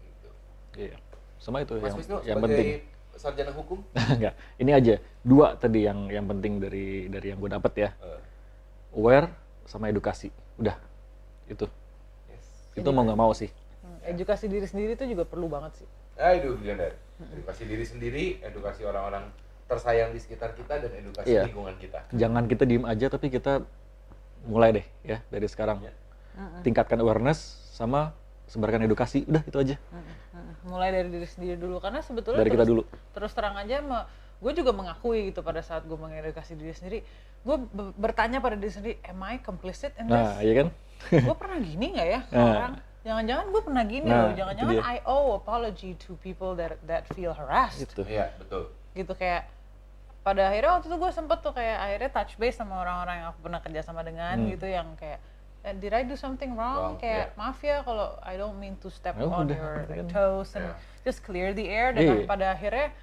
Gitu. 0.00 0.28
Iya. 0.78 0.96
Sama 1.36 1.62
itu 1.62 1.74
Mas 1.74 1.90
yang 1.90 1.98
Wisnu 1.98 2.16
yang 2.22 2.38
sebagai 2.38 2.54
penting. 2.54 2.70
sarjana 3.12 3.50
hukum, 3.52 3.78
Enggak. 4.14 4.34
Ini 4.56 4.70
aja 4.72 4.94
dua 5.20 5.58
tadi 5.58 5.82
yang 5.82 6.06
yang 6.06 6.26
penting 6.26 6.62
dari 6.62 7.10
dari 7.10 7.26
yang 7.28 7.38
gue 7.38 7.50
dapet 7.50 7.72
ya. 7.76 7.90
uh, 7.98 8.18
Aware 8.94 9.26
sama 9.66 9.90
edukasi. 9.90 10.30
Udah. 10.56 10.78
Itu. 11.52 11.66
yes. 12.28 12.46
Itu 12.74 12.88
mau 12.90 13.04
nggak 13.04 13.18
mau 13.18 13.32
sih. 13.32 13.52
Hmm, 13.82 13.98
Edukasi 14.08 14.48
diri 14.48 14.64
sendiri 14.64 14.94
itu 14.94 15.04
juga 15.04 15.22
perlu 15.22 15.46
banget 15.46 15.84
sih. 15.84 15.88
Aduh, 16.16 16.56
benar. 16.56 16.96
Edukasi 17.32 17.62
diri 17.64 17.84
sendiri, 17.84 18.24
edukasi 18.40 18.82
orang-orang 18.82 19.28
tersayang 19.68 20.10
di 20.10 20.18
sekitar 20.18 20.52
kita 20.52 20.80
dan 20.80 20.90
edukasi 20.92 21.32
Iya. 21.32 21.48
lingkungan 21.48 21.76
kita. 21.78 22.00
Jangan 22.12 22.44
kita 22.44 22.64
diem 22.64 22.84
aja 22.84 23.06
tapi 23.08 23.28
kita 23.28 23.62
mulai 24.44 24.74
deh 24.74 24.86
ya 25.02 25.22
dari 25.28 25.46
sekarang. 25.46 25.80
Iya. 25.80 25.92
Tingkatkan 26.64 26.98
awareness 26.98 27.38
sama 27.72 28.12
sebarkan 28.48 28.84
edukasi. 28.84 29.24
Udah 29.28 29.44
itu 29.44 29.56
aja. 29.56 29.76
Mulai 30.64 30.92
dari 30.92 31.08
diri 31.10 31.26
sendiri 31.26 31.56
dulu 31.58 31.78
karena 31.78 32.00
sebetulnya 32.00 32.40
Dari 32.40 32.50
kita 32.52 32.64
terus, 32.64 32.70
dulu. 32.70 32.82
terus 33.12 33.32
terang 33.34 33.56
aja 33.56 33.80
gue 34.42 34.52
juga 34.58 34.74
mengakui 34.74 35.30
gitu 35.30 35.38
pada 35.38 35.62
saat 35.62 35.86
gue 35.86 35.94
mengedukasi 35.94 36.58
diri 36.58 36.74
sendiri 36.74 36.98
gue 37.46 37.56
bertanya 37.94 38.42
pada 38.42 38.58
diri 38.58 38.74
sendiri 38.74 38.94
am 39.06 39.22
I 39.22 39.38
complicit 39.38 39.94
in 40.02 40.10
Nah, 40.10 40.34
this 40.34 40.50
iya 40.50 40.52
kan? 40.58 40.68
Gue 41.08 41.34
pernah 41.34 41.58
gini 41.58 41.86
nggak 41.90 42.08
ya 42.08 42.20
ke 42.22 42.34
Nah. 42.34 42.50
orang 42.52 42.72
jangan-jangan 43.02 43.46
gue 43.48 43.62
pernah 43.62 43.84
gini 43.84 44.06
Nah, 44.06 44.20
loh 44.20 44.32
jangan-jangan. 44.32 44.74
I 44.80 44.96
owe 45.02 45.34
apology 45.34 45.98
to 45.98 46.14
people 46.18 46.54
that 46.54 46.78
that 46.84 47.02
feel 47.10 47.32
harassed 47.32 47.82
Itu. 47.82 48.06
Iya, 48.06 48.30
betul. 48.36 48.70
gitu 48.92 49.12
kayak 49.12 49.50
pada 50.20 50.46
akhirnya 50.46 50.78
waktu 50.78 50.86
itu 50.86 50.96
gue 50.96 51.10
sempet 51.10 51.38
tuh 51.40 51.50
kayak 51.50 51.78
akhirnya 51.80 52.10
touch 52.12 52.32
base 52.36 52.54
sama 52.54 52.78
orang-orang 52.78 53.14
yang 53.18 53.28
aku 53.28 53.40
pernah 53.42 53.58
kerja 53.58 53.80
sama 53.82 54.00
dengan 54.00 54.36
Hmm. 54.36 54.48
gitu 54.48 54.66
yang 54.66 54.94
kayak 54.94 55.18
"Eh, 55.62 55.74
did 55.74 55.90
I 55.90 56.02
do 56.02 56.14
something 56.14 56.54
wrong? 56.54 56.94
Wrong, 56.94 56.96
kayak 56.96 57.34
yeah. 57.34 57.38
maaf 57.38 57.58
ya 57.58 57.82
kalau 57.82 58.14
I 58.20 58.34
don't 58.34 58.54
mean 58.56 58.78
to 58.78 58.88
step 58.88 59.14
Ya 59.14 59.26
on 59.26 59.46
udah, 59.46 59.54
your 59.54 59.74
like, 59.86 60.06
toes 60.06 60.54
and 60.54 60.70
Yeah. 60.70 60.78
just 61.02 61.22
clear 61.22 61.50
the 61.50 61.66
air 61.66 61.90
dan 61.90 62.02
Iya. 62.04 62.14
pada 62.24 62.54
akhirnya 62.54 62.94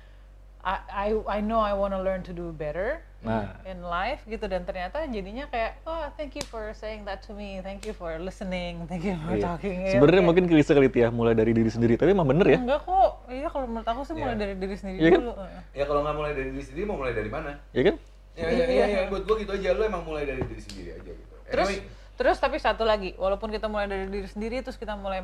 I, 0.59 0.75
I 0.91 1.07
I 1.27 1.39
know 1.39 1.59
I 1.59 1.71
want 1.71 1.95
to 1.95 2.01
learn 2.01 2.19
to 2.27 2.33
do 2.33 2.51
better 2.51 2.99
Nah. 3.19 3.51
in 3.67 3.83
life 3.83 4.23
gitu 4.23 4.47
dan 4.47 4.63
ternyata 4.63 5.03
jadinya 5.03 5.43
kayak 5.51 5.83
oh 5.83 6.07
thank 6.15 6.39
you 6.39 6.45
for 6.47 6.71
saying 6.71 7.03
that 7.03 7.19
to 7.19 7.35
me 7.35 7.59
thank 7.59 7.83
you 7.83 7.91
for 7.91 8.15
listening 8.15 8.87
thank 8.87 9.03
you 9.03 9.11
for 9.19 9.35
Iya. 9.35 9.43
talking 9.43 9.75
Ya, 9.75 9.91
Sebenarnya 9.99 10.23
mungkin 10.23 10.47
klise 10.47 10.71
kali 10.71 10.87
itu 10.87 11.03
ya, 11.03 11.11
mulai 11.11 11.35
dari 11.35 11.51
diri 11.51 11.67
sendiri. 11.67 11.99
Tapi 11.99 12.15
emang 12.15 12.23
bener 12.23 12.47
ya. 12.47 12.63
enggak 12.63 12.79
kok 12.81 13.27
iya 13.27 13.51
kalau 13.51 13.67
menurut 13.67 13.83
aku 13.83 14.07
sih 14.07 14.15
mulai 14.15 14.35
Iya. 14.35 14.39
dari 14.39 14.53
diri 14.55 14.75
sendiri 14.75 14.99
Iya 14.99 15.09
kan? 15.11 15.19
dulu 15.19 15.33
Ya 15.75 15.83
kalau 15.83 16.01
nggak 16.01 16.15
mulai 16.15 16.31
dari 16.31 16.49
diri 16.49 16.63
sendiri, 16.63 16.83
mau 16.87 16.95
mulai 16.95 17.11
dari 17.11 17.27
mana? 17.27 17.51
Ya 17.71 17.81
kan? 17.83 17.95
Ya, 18.39 18.47
ya, 18.47 18.65
ya, 18.65 18.85
ya, 18.87 18.99
buat 19.11 19.23
gua 19.27 19.35
gitu 19.37 19.51
aja. 19.51 19.69
Lu 19.75 19.83
emang 19.83 20.03
mulai 20.07 20.23
dari 20.23 20.39
diri 20.41 20.61
sendiri 20.61 20.89
aja 20.95 21.11
gitu. 21.11 21.35
Terus 21.45 21.67
Anyway, 21.69 21.83
terus 22.15 22.37
tapi 22.39 22.55
satu 22.55 22.83
lagi, 22.83 23.15
walaupun 23.15 23.51
kita 23.51 23.67
mulai 23.67 23.87
dari 23.87 24.07
diri 24.07 24.27
sendiri 24.27 24.63
terus 24.63 24.75
kita 24.75 24.95
mulai 24.95 25.19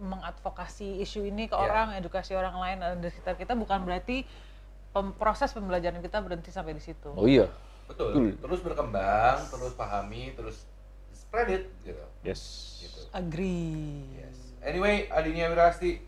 mengadvokasi 0.00 0.98
isu 0.98 1.24
ini 1.24 1.46
ke 1.46 1.54
Iya. 1.54 1.62
orang, 1.62 1.86
edukasi 1.94 2.32
orang 2.32 2.54
lain 2.54 2.78
ada 2.80 2.96
di 2.96 3.06
sekitar 3.06 3.34
kita 3.34 3.54
bukan 3.54 3.82
berarti 3.82 4.26
pem- 4.90 5.14
proses 5.14 5.50
pembelajaran 5.54 6.02
kita 6.02 6.18
berhenti 6.22 6.50
sampai 6.50 6.74
di 6.74 6.82
situ. 6.82 7.10
Oh 7.14 7.26
iya. 7.26 7.46
betul. 7.90 8.14
Betul. 8.14 8.38
Terus 8.38 8.60
berkembang, 8.62 9.38
terus 9.50 9.72
pahami, 9.74 10.34
terus 10.38 10.66
spread 11.10 11.48
it 11.50 11.64
gitu. 11.82 12.04
Yes. 12.22 12.42
Gitu. 12.82 13.00
Agree. 13.10 14.06
Yes. 14.14 14.36
Anyway, 14.62 15.08
Adinia 15.10 15.50
Wirasti, 15.50 15.98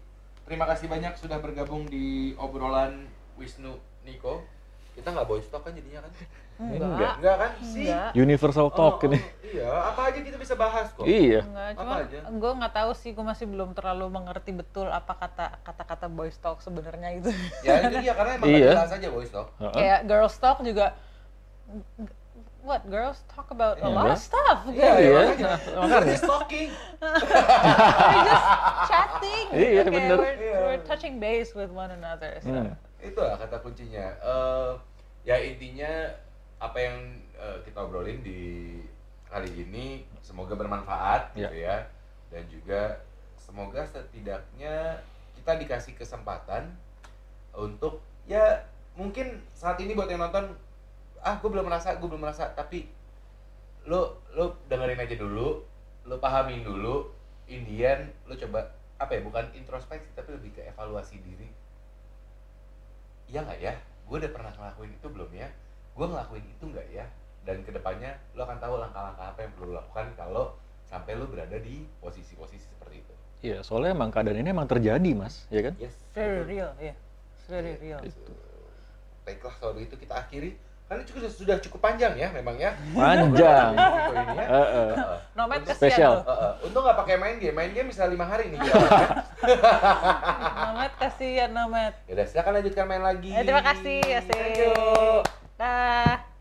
terima 0.45 0.69
kasih 0.69 0.87
banyak 0.87 1.17
sudah 1.19 1.39
bergabung 1.43 1.89
di 1.89 2.37
obrolan 2.39 3.07
Wisnu 3.39 3.79
Niko. 4.05 4.45
Kita 4.93 5.09
nggak 5.09 5.25
boy 5.25 5.41
stock 5.41 5.65
kan 5.65 5.73
jadinya 5.73 6.05
kan? 6.05 6.13
Enggak. 6.71 7.15
Enggak 7.19 7.37
kan? 7.37 7.51
Sih. 7.61 7.87
Enggak. 7.89 8.11
Universal 8.15 8.69
talk 8.71 8.95
Oh, 8.95 9.03
oh, 9.03 9.09
ini. 9.09 9.19
Iya, 9.53 9.69
apa 9.69 10.01
aja 10.09 10.19
kita 10.19 10.37
bisa 10.37 10.55
bahas 10.55 10.89
kok. 10.91 11.05
Iya. 11.05 11.45
Enggak, 11.45 11.69
cuma 11.77 11.97
gue 12.33 12.53
nggak 12.57 12.75
tahu 12.75 12.91
sih, 12.95 13.11
gue 13.13 13.21
masih 13.23 13.45
belum 13.45 13.71
terlalu 13.73 14.09
mengerti 14.09 14.51
betul 14.51 14.89
apa 14.89 15.13
kata 15.13 15.61
kata-kata 15.61 16.07
boys 16.07 16.37
talk 16.37 16.59
sebenarnya 16.59 17.21
itu. 17.21 17.31
Ya 17.61 17.85
itu 17.85 18.01
dia 18.01 18.15
karena 18.15 18.33
emang 18.37 18.49
Iya. 18.49 18.73
jelas 18.79 18.93
aja 18.93 19.09
boy 19.09 19.25
stock. 19.25 19.49
Heeh. 19.59 19.75
Kayak 19.75 20.01
girls 20.07 20.35
talk 20.37 20.59
juga 20.61 20.97
what 22.63 22.87
girls 22.87 23.19
talk 23.27 23.51
about 23.51 23.77
a 23.77 23.85
Iya, 23.85 23.91
lot 23.91 24.07
of 24.09 24.23
stuff. 24.23 24.59
Iya, 24.71 24.93
ya, 24.97 25.11
makanya. 25.13 25.53
Makanya 25.75 26.17
stalking. 26.17 26.69
We're 27.03 28.25
just 28.25 28.47
chatting. 28.87 29.47
Iya, 29.51 29.81
kayak 29.83 29.93
bener. 29.93 30.17
We're, 30.17 30.37
Iya. 30.39 30.59
we're 30.63 30.83
touching 30.87 31.19
base 31.19 31.53
with 31.53 31.69
one 31.69 31.91
another. 31.91 32.39
So. 32.41 32.49
Hmm. 32.49 32.73
Itulah 33.03 33.35
kata 33.37 33.59
kuncinya. 33.61 34.15
Eh, 34.17 34.71
ya 35.27 35.37
intinya 35.39 36.15
apa 36.63 36.79
yang 36.79 36.97
eh, 37.35 37.59
kita 37.67 37.83
obrolin 37.83 38.23
di 38.23 38.79
kali 39.27 39.51
ini 39.67 40.07
semoga 40.23 40.55
bermanfaat 40.55 41.35
Ya. 41.35 41.51
gitu 41.51 41.57
ya. 41.59 41.77
Dan 42.31 42.47
juga 42.47 43.03
semoga 43.37 43.83
setidaknya 43.83 45.03
kita 45.35 45.59
dikasih 45.59 45.99
kesempatan 45.99 46.71
untuk 47.53 47.99
ya 48.25 48.63
mungkin 48.95 49.43
saat 49.53 49.77
ini 49.83 49.93
buat 49.93 50.07
yang 50.07 50.23
nonton 50.23 50.55
ah 51.21 51.35
gue 51.37 51.51
belum 51.51 51.67
merasa 51.67 51.99
gue 51.99 52.07
belum 52.07 52.23
merasa 52.23 52.55
tapi 52.55 52.87
lo 53.85 54.23
lo 54.33 54.63
dengerin 54.71 55.03
aja 55.03 55.19
dulu 55.19 55.59
lo 56.07 56.17
pahamin 56.23 56.63
dulu 56.63 57.11
Indian 57.51 58.07
lo 58.31 58.39
coba 58.39 58.71
apa 58.97 59.19
ya 59.19 59.21
bukan 59.27 59.51
introspeksi 59.53 60.15
tapi 60.15 60.39
lebih 60.39 60.55
ke 60.55 60.63
evaluasi 60.71 61.19
diri 61.19 61.51
iya 63.27 63.43
nggak 63.43 63.59
ya 63.59 63.75
gue 64.07 64.17
udah 64.23 64.31
pernah 64.31 64.53
ngelakuin 64.55 64.93
itu 64.95 65.07
belum 65.11 65.31
ya 65.35 65.49
gue 65.93 66.07
ngelakuin 66.07 66.45
itu 66.47 66.65
nggak 66.67 66.87
ya 66.91 67.07
dan 67.43 67.61
ke 67.61 67.71
depannya 67.71 68.15
lo 68.33 68.43
akan 68.43 68.59
tahu 68.59 68.75
langkah-langkah 68.77 69.27
apa 69.29 69.39
yang 69.41 69.53
perlu 69.53 69.67
lo 69.69 69.75
lakukan 69.77 70.07
kalau 70.15 70.45
sampai 70.83 71.13
lo 71.15 71.27
berada 71.27 71.57
di 71.57 71.85
posisi-posisi 71.99 72.67
seperti 72.69 72.97
itu 72.99 73.15
Iya, 73.43 73.59
soalnya 73.61 73.91
emang 73.91 74.09
keadaan 74.09 74.39
ini 74.39 74.55
emang 74.55 74.71
terjadi, 74.71 75.11
Mas, 75.13 75.51
ya 75.51 75.67
kan? 75.67 75.75
yes 75.77 75.91
Very 76.13 76.39
betul. 76.39 76.47
real, 76.49 76.71
ya. 76.79 76.95
It's 77.35 77.47
very 77.47 77.75
real. 77.77 77.99
baiklah 79.23 79.55
kalau 79.57 79.73
begitu 79.75 79.95
kita 79.97 80.15
akhiri 80.17 80.55
karena 80.85 81.03
cukup 81.03 81.21
sudah 81.27 81.57
cukup 81.59 81.81
panjang 81.81 82.15
ya 82.15 82.29
memang 82.31 82.55
ya 82.55 82.71
Panjang. 82.93 83.73
Ini 84.13 84.35
ya. 84.37 84.47
Nomad 85.33 85.63
Spesial. 85.65 86.23
untung 86.61 86.83
nggak 86.83 86.99
pakai 86.99 87.17
main 87.17 87.37
game 87.37 87.57
main 87.57 87.71
game 87.71 87.89
bisa 87.89 88.05
lima 88.05 88.23
hari 88.23 88.51
nih 88.51 88.59
ya. 88.63 88.75
Nomad 90.63 90.93
kasihan 90.97 91.51
Nomad. 91.51 91.95
Yaudah, 92.07 92.27
silakan 92.29 92.53
lanjutkan 92.59 92.85
main 92.85 93.03
lagi. 93.03 93.31
Eh, 93.31 93.43
terima 93.43 93.63
kasih, 93.65 93.99
asik. 94.23 95.42
Thank 95.59 95.69
you. 95.69 96.23
Dah. 96.23 96.32